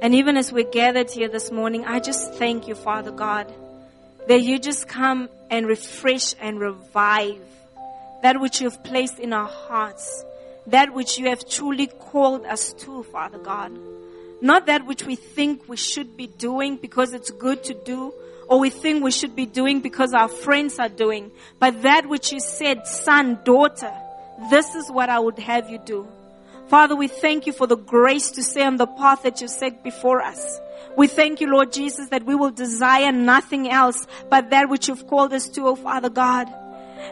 And 0.00 0.14
even 0.14 0.36
as 0.36 0.52
we're 0.52 0.70
gathered 0.70 1.10
here 1.10 1.28
this 1.28 1.50
morning, 1.50 1.84
I 1.84 2.00
just 2.00 2.34
thank 2.34 2.68
you, 2.68 2.74
Father 2.74 3.10
God, 3.10 3.52
that 4.28 4.42
you 4.42 4.58
just 4.58 4.88
come 4.88 5.28
and 5.50 5.66
refresh 5.66 6.34
and 6.40 6.60
revive 6.60 7.40
that 8.22 8.40
which 8.40 8.60
you've 8.60 8.82
placed 8.84 9.18
in 9.18 9.32
our 9.32 9.48
hearts 9.48 10.24
that 10.68 10.92
which 10.92 11.18
you 11.18 11.28
have 11.28 11.48
truly 11.48 11.86
called 11.86 12.44
us 12.44 12.72
to, 12.74 13.02
Father 13.04 13.38
God. 13.38 13.72
Not 14.40 14.66
that 14.66 14.86
which 14.86 15.04
we 15.04 15.16
think 15.16 15.68
we 15.68 15.76
should 15.76 16.16
be 16.16 16.26
doing 16.26 16.76
because 16.76 17.12
it's 17.12 17.30
good 17.30 17.64
to 17.64 17.74
do, 17.74 18.12
or 18.46 18.58
we 18.60 18.70
think 18.70 19.02
we 19.02 19.10
should 19.10 19.34
be 19.34 19.46
doing 19.46 19.80
because 19.80 20.12
our 20.14 20.28
friends 20.28 20.78
are 20.78 20.88
doing, 20.88 21.30
but 21.58 21.82
that 21.82 22.08
which 22.08 22.32
you 22.32 22.40
said, 22.40 22.86
son, 22.86 23.38
daughter, 23.44 23.92
this 24.50 24.74
is 24.74 24.90
what 24.90 25.08
I 25.08 25.18
would 25.18 25.38
have 25.38 25.68
you 25.70 25.78
do. 25.78 26.06
Father, 26.68 26.94
we 26.94 27.08
thank 27.08 27.46
you 27.46 27.52
for 27.54 27.66
the 27.66 27.76
grace 27.76 28.30
to 28.32 28.42
stay 28.42 28.62
on 28.62 28.76
the 28.76 28.86
path 28.86 29.22
that 29.22 29.40
you 29.40 29.48
set 29.48 29.82
before 29.82 30.20
us. 30.20 30.60
We 30.98 31.06
thank 31.06 31.40
you, 31.40 31.46
Lord 31.46 31.72
Jesus, 31.72 32.10
that 32.10 32.24
we 32.24 32.34
will 32.34 32.50
desire 32.50 33.10
nothing 33.10 33.70
else 33.70 34.06
but 34.28 34.50
that 34.50 34.68
which 34.68 34.88
you've 34.88 35.06
called 35.06 35.32
us 35.32 35.48
to, 35.50 35.68
oh 35.68 35.76
Father 35.76 36.10
God. 36.10 36.46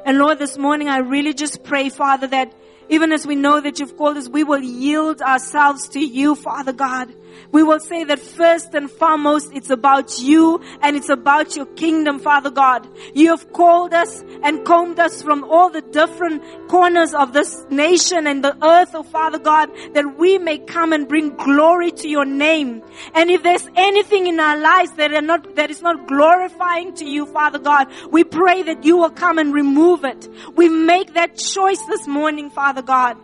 And 0.05 0.18
Lord, 0.18 0.39
this 0.39 0.59
morning 0.59 0.89
I 0.89 0.99
really 0.99 1.33
just 1.33 1.64
pray, 1.64 1.89
Father, 1.89 2.26
that 2.26 2.53
even 2.91 3.12
as 3.12 3.26
we 3.26 3.35
know 3.35 3.61
that 3.61 3.81
you've 3.81 3.97
called 3.97 4.18
us, 4.18 4.28
we 4.28 4.45
will 4.45 4.62
yield 4.62 5.22
ourselves 5.22 5.89
to 5.91 6.01
you, 6.01 6.35
Father 6.35 6.72
God. 6.72 7.12
We 7.53 7.62
will 7.62 7.80
say 7.80 8.05
that 8.05 8.18
first 8.18 8.74
and 8.74 8.91
foremost, 8.91 9.51
it's 9.53 9.70
about 9.70 10.18
you 10.18 10.61
and 10.82 10.97
it's 10.97 11.09
about 11.09 11.57
your 11.57 11.66
kingdom, 11.66 12.18
Father 12.18 12.51
God. 12.51 12.87
You 13.14 13.30
have 13.30 13.53
called 13.53 13.95
us 13.95 14.22
and 14.43 14.64
combed 14.64 14.99
us 14.99 15.22
from 15.22 15.45
all 15.45 15.70
the 15.70 15.82
different 15.82 16.43
corners 16.68 17.14
of 17.14 17.32
this 17.32 17.64
nation 17.70 18.26
and 18.26 18.43
the 18.43 18.57
earth, 18.64 18.91
oh 18.95 19.03
Father 19.03 19.39
God, 19.39 19.70
that 19.95 20.18
we 20.18 20.39
may 20.39 20.59
come 20.59 20.93
and 20.93 21.09
bring 21.09 21.37
glory 21.37 21.91
to 21.93 22.09
your 22.09 22.24
name. 22.24 22.82
And 23.14 23.30
if 23.30 23.43
there's 23.43 23.68
anything 23.76 24.26
in 24.26 24.41
our 24.41 24.59
lives 24.59 24.93
that 24.93 25.12
are 25.12 25.22
not, 25.22 25.57
that 25.57 25.70
is 25.70 25.82
not 25.82 26.07
glorifying 26.09 26.95
to 26.97 27.05
you, 27.05 27.26
Father 27.26 27.59
God, 27.59 27.89
we 28.11 28.24
pray 28.24 28.62
that 28.62 28.84
you 28.84 28.97
will 28.97 29.11
come 29.11 29.39
and 29.39 29.53
remove 29.53 30.05
it. 30.05 30.28
We 30.55 30.68
make 30.68 31.14
that 31.14 31.37
choice 31.37 31.82
this 31.89 32.07
morning, 32.07 32.51
Father 32.51 32.82
God 32.82 33.16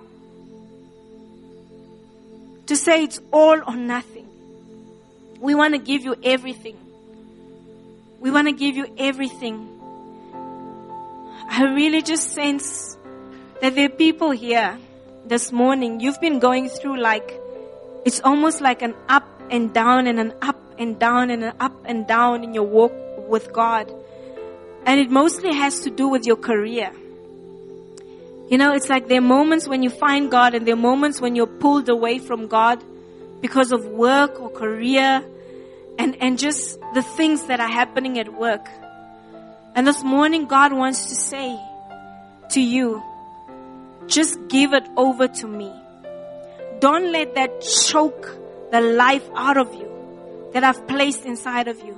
to 2.66 2.76
say 2.76 3.04
it's 3.04 3.20
all 3.32 3.60
or 3.66 3.76
nothing. 3.76 4.28
We 5.40 5.54
want 5.54 5.74
to 5.74 5.78
give 5.78 6.04
you 6.04 6.14
everything. 6.22 6.76
We 8.20 8.30
want 8.30 8.46
to 8.48 8.52
give 8.52 8.76
you 8.76 8.86
everything. 8.96 9.68
I 11.48 11.64
really 11.74 12.02
just 12.02 12.30
sense 12.30 12.96
that 13.60 13.74
there 13.74 13.86
are 13.86 13.88
people 13.88 14.30
here 14.30 14.78
this 15.26 15.50
morning. 15.50 16.00
You've 16.00 16.20
been 16.20 16.38
going 16.38 16.68
through 16.68 17.00
like, 17.00 17.40
it's 18.04 18.20
almost 18.20 18.60
like 18.60 18.82
an 18.82 18.94
up 19.08 19.28
and 19.50 19.74
down 19.74 20.06
and 20.06 20.20
an 20.20 20.34
up 20.40 20.60
and 20.78 20.98
down 20.98 21.30
and 21.30 21.44
an 21.44 21.54
up 21.60 21.74
and 21.84 22.06
down 22.06 22.44
in 22.44 22.54
your 22.54 22.64
walk 22.64 22.92
with 23.28 23.52
God. 23.52 23.92
And 24.86 25.00
it 25.00 25.10
mostly 25.10 25.54
has 25.54 25.80
to 25.80 25.90
do 25.90 26.08
with 26.08 26.24
your 26.24 26.36
career. 26.36 26.92
You 28.52 28.58
know, 28.58 28.74
it's 28.74 28.90
like 28.90 29.08
there 29.08 29.16
are 29.16 29.22
moments 29.22 29.66
when 29.66 29.82
you 29.82 29.88
find 29.88 30.30
God 30.30 30.54
and 30.54 30.66
there 30.66 30.74
are 30.74 30.84
moments 30.92 31.22
when 31.22 31.34
you're 31.34 31.46
pulled 31.46 31.88
away 31.88 32.18
from 32.18 32.48
God 32.48 32.84
because 33.40 33.72
of 33.72 33.86
work 33.86 34.38
or 34.38 34.50
career 34.50 35.24
and, 35.98 36.14
and 36.20 36.38
just 36.38 36.78
the 36.92 37.02
things 37.02 37.44
that 37.44 37.60
are 37.60 37.70
happening 37.70 38.18
at 38.18 38.30
work. 38.34 38.68
And 39.74 39.86
this 39.86 40.04
morning 40.04 40.44
God 40.44 40.74
wants 40.74 41.06
to 41.06 41.14
say 41.14 41.58
to 42.50 42.60
you, 42.60 43.02
just 44.06 44.38
give 44.48 44.74
it 44.74 44.86
over 44.98 45.28
to 45.28 45.46
me. 45.46 45.72
Don't 46.78 47.10
let 47.10 47.34
that 47.36 47.62
choke 47.62 48.38
the 48.70 48.82
life 48.82 49.26
out 49.34 49.56
of 49.56 49.72
you 49.72 50.50
that 50.52 50.62
I've 50.62 50.86
placed 50.86 51.24
inside 51.24 51.68
of 51.68 51.78
you. 51.82 51.96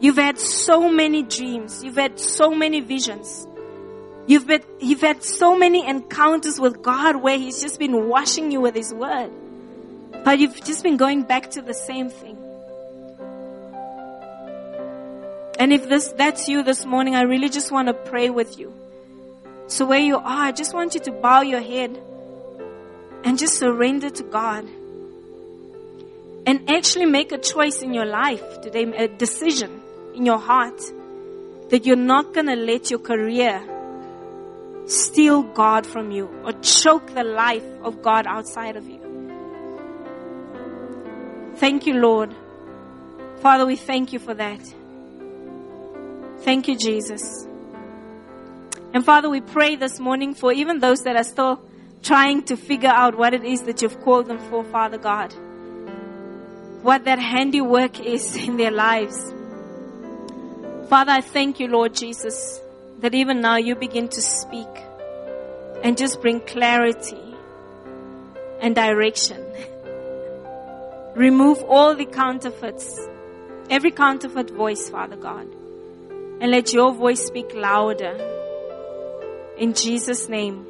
You've 0.00 0.18
had 0.18 0.38
so 0.38 0.88
many 0.88 1.24
dreams. 1.24 1.82
You've 1.82 1.96
had 1.96 2.20
so 2.20 2.52
many 2.52 2.78
visions. 2.78 3.48
You've 4.28 4.46
had, 4.46 4.62
you've 4.78 5.00
had 5.00 5.24
so 5.24 5.56
many 5.56 5.88
encounters 5.88 6.60
with 6.60 6.82
God 6.82 7.16
where 7.16 7.38
He's 7.38 7.62
just 7.62 7.78
been 7.78 8.10
washing 8.10 8.52
you 8.52 8.60
with 8.60 8.74
His 8.74 8.92
Word. 8.92 9.30
But 10.22 10.38
you've 10.38 10.62
just 10.62 10.82
been 10.82 10.98
going 10.98 11.22
back 11.22 11.50
to 11.52 11.62
the 11.62 11.72
same 11.72 12.10
thing. 12.10 12.36
And 15.58 15.72
if 15.72 15.88
this, 15.88 16.08
that's 16.08 16.46
you 16.46 16.62
this 16.62 16.84
morning, 16.84 17.14
I 17.14 17.22
really 17.22 17.48
just 17.48 17.72
want 17.72 17.88
to 17.88 17.94
pray 17.94 18.28
with 18.28 18.58
you. 18.58 18.74
So 19.66 19.86
where 19.86 19.98
you 19.98 20.18
are, 20.18 20.44
I 20.48 20.52
just 20.52 20.74
want 20.74 20.92
you 20.92 21.00
to 21.00 21.10
bow 21.10 21.40
your 21.40 21.62
head 21.62 21.98
and 23.24 23.38
just 23.38 23.56
surrender 23.56 24.10
to 24.10 24.22
God. 24.24 24.68
And 26.44 26.68
actually 26.68 27.06
make 27.06 27.32
a 27.32 27.38
choice 27.38 27.80
in 27.80 27.94
your 27.94 28.04
life 28.04 28.60
today, 28.60 28.82
a 28.94 29.08
decision 29.08 29.80
in 30.14 30.26
your 30.26 30.38
heart 30.38 30.78
that 31.70 31.86
you're 31.86 31.96
not 31.96 32.34
going 32.34 32.46
to 32.46 32.56
let 32.56 32.90
your 32.90 33.00
career 33.00 33.62
steal 34.88 35.42
God 35.42 35.86
from 35.86 36.10
you 36.10 36.28
or 36.44 36.52
choke 36.60 37.14
the 37.14 37.24
life 37.24 37.64
of 37.82 38.02
God 38.02 38.26
outside 38.26 38.76
of 38.76 38.88
you. 38.88 38.98
Thank 41.56 41.86
you, 41.86 41.94
Lord. 41.94 42.34
Father, 43.40 43.66
we 43.66 43.76
thank 43.76 44.12
you 44.12 44.18
for 44.18 44.34
that. 44.34 44.60
Thank 46.40 46.68
you, 46.68 46.76
Jesus. 46.76 47.46
And 48.94 49.04
Father, 49.04 49.28
we 49.28 49.40
pray 49.40 49.76
this 49.76 50.00
morning 50.00 50.34
for 50.34 50.52
even 50.52 50.80
those 50.80 51.02
that 51.02 51.16
are 51.16 51.24
still 51.24 51.60
trying 52.02 52.42
to 52.44 52.56
figure 52.56 52.88
out 52.88 53.16
what 53.16 53.34
it 53.34 53.44
is 53.44 53.62
that 53.64 53.82
you've 53.82 54.00
called 54.00 54.26
them 54.26 54.38
for, 54.38 54.64
Father 54.64 54.98
God. 54.98 55.32
What 56.82 57.04
that 57.04 57.18
handiwork 57.18 58.00
is 58.00 58.34
in 58.48 58.56
their 58.56 58.70
lives. 58.70 59.34
Father, 60.88 61.12
I 61.12 61.20
thank 61.20 61.60
you, 61.60 61.68
Lord 61.68 61.94
Jesus, 61.94 62.60
that 63.00 63.14
even 63.14 63.40
now 63.40 63.56
you 63.56 63.74
begin 63.74 64.08
to 64.08 64.20
speak 64.20 64.68
and 65.82 65.96
just 65.96 66.20
bring 66.20 66.40
clarity 66.40 67.34
and 68.60 68.74
direction. 68.74 69.44
Remove 71.14 71.62
all 71.64 71.94
the 71.94 72.06
counterfeits, 72.06 72.98
every 73.70 73.90
counterfeit 73.90 74.50
voice, 74.50 74.88
Father 74.88 75.16
God, 75.16 75.46
and 76.40 76.50
let 76.50 76.72
your 76.72 76.92
voice 76.92 77.24
speak 77.24 77.54
louder. 77.54 78.16
In 79.56 79.74
Jesus' 79.74 80.28
name, 80.28 80.66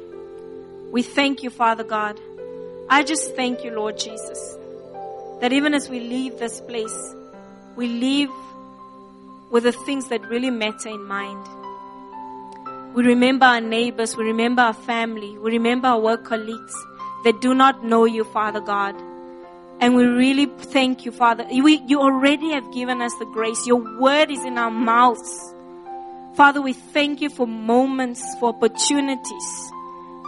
we 0.91 1.03
thank 1.03 1.43
you, 1.43 1.49
Father 1.49 1.83
God. 1.83 2.19
I 2.89 3.03
just 3.03 3.35
thank 3.35 3.63
you, 3.63 3.71
Lord 3.71 3.97
Jesus, 3.97 4.57
that 5.41 5.53
even 5.53 5.75
as 5.75 5.89
we 5.89 5.99
leave 5.99 6.39
this 6.39 6.59
place, 6.61 7.15
we 7.75 7.87
leave 7.87 8.31
with 9.51 9.63
the 9.63 9.71
things 9.71 10.09
that 10.09 10.27
really 10.27 10.49
matter 10.49 10.89
in 10.89 11.03
mind. 11.05 11.47
We 12.93 13.03
remember 13.03 13.45
our 13.45 13.61
neighbors, 13.61 14.17
we 14.17 14.23
remember 14.25 14.63
our 14.63 14.73
family, 14.73 15.37
we 15.37 15.51
remember 15.51 15.87
our 15.87 15.99
work 15.99 16.25
colleagues 16.25 16.73
that 17.23 17.39
do 17.39 17.53
not 17.53 17.83
know 17.83 18.05
you, 18.05 18.23
Father 18.23 18.59
God. 18.59 18.95
And 19.79 19.95
we 19.95 20.05
really 20.05 20.47
thank 20.47 21.05
you, 21.05 21.11
Father. 21.11 21.45
You, 21.49 21.67
you 21.67 22.01
already 22.01 22.51
have 22.51 22.73
given 22.73 23.01
us 23.01 23.13
the 23.19 23.25
grace. 23.25 23.65
Your 23.65 23.99
word 23.99 24.29
is 24.29 24.43
in 24.43 24.57
our 24.57 24.71
mouths. 24.71 25.53
Father, 26.35 26.61
we 26.61 26.73
thank 26.73 27.21
you 27.21 27.29
for 27.29 27.47
moments, 27.47 28.23
for 28.39 28.49
opportunities 28.49 29.71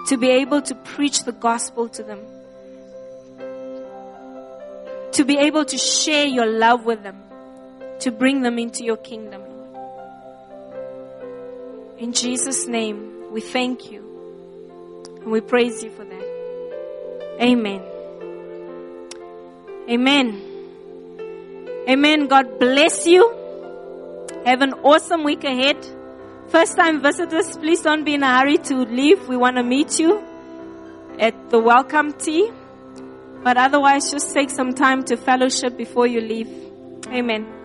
to 0.07 0.17
be 0.17 0.29
able 0.29 0.61
to 0.61 0.75
preach 0.75 1.23
the 1.23 1.31
gospel 1.31 1.89
to 1.89 2.03
them. 2.03 2.19
To 5.13 5.25
be 5.25 5.37
able 5.37 5.65
to 5.65 5.77
share 5.77 6.25
your 6.25 6.45
love 6.45 6.85
with 6.85 7.03
them. 7.03 7.21
To 8.01 8.11
bring 8.11 8.41
them 8.41 8.57
into 8.57 8.83
your 8.83 8.97
kingdom. 8.97 9.41
In 12.01 12.13
Jesus' 12.13 12.65
name, 12.65 13.31
we 13.31 13.41
thank 13.41 13.91
you. 13.91 14.01
And 15.21 15.31
we 15.31 15.39
praise 15.39 15.83
you 15.83 15.91
for 15.91 16.03
that. 16.03 17.37
Amen. 17.39 17.83
Amen. 19.87 20.41
Amen. 21.87 22.25
God 22.25 22.57
bless 22.57 23.05
you. 23.05 23.21
Have 24.47 24.61
an 24.61 24.73
awesome 24.81 25.23
week 25.23 25.43
ahead. 25.43 25.77
First 26.47 26.75
time 26.75 27.03
visitors, 27.03 27.55
please 27.57 27.83
don't 27.83 28.03
be 28.03 28.15
in 28.15 28.23
a 28.23 28.39
hurry 28.39 28.57
to 28.57 28.77
leave. 28.77 29.27
We 29.27 29.37
want 29.37 29.57
to 29.57 29.63
meet 29.63 29.99
you 29.99 30.23
at 31.19 31.51
the 31.51 31.59
welcome 31.59 32.13
tea. 32.13 32.49
But 33.43 33.57
otherwise, 33.57 34.09
just 34.09 34.33
take 34.33 34.49
some 34.49 34.73
time 34.73 35.03
to 35.03 35.17
fellowship 35.17 35.77
before 35.77 36.07
you 36.07 36.19
leave. 36.19 36.49
Amen. 37.09 37.60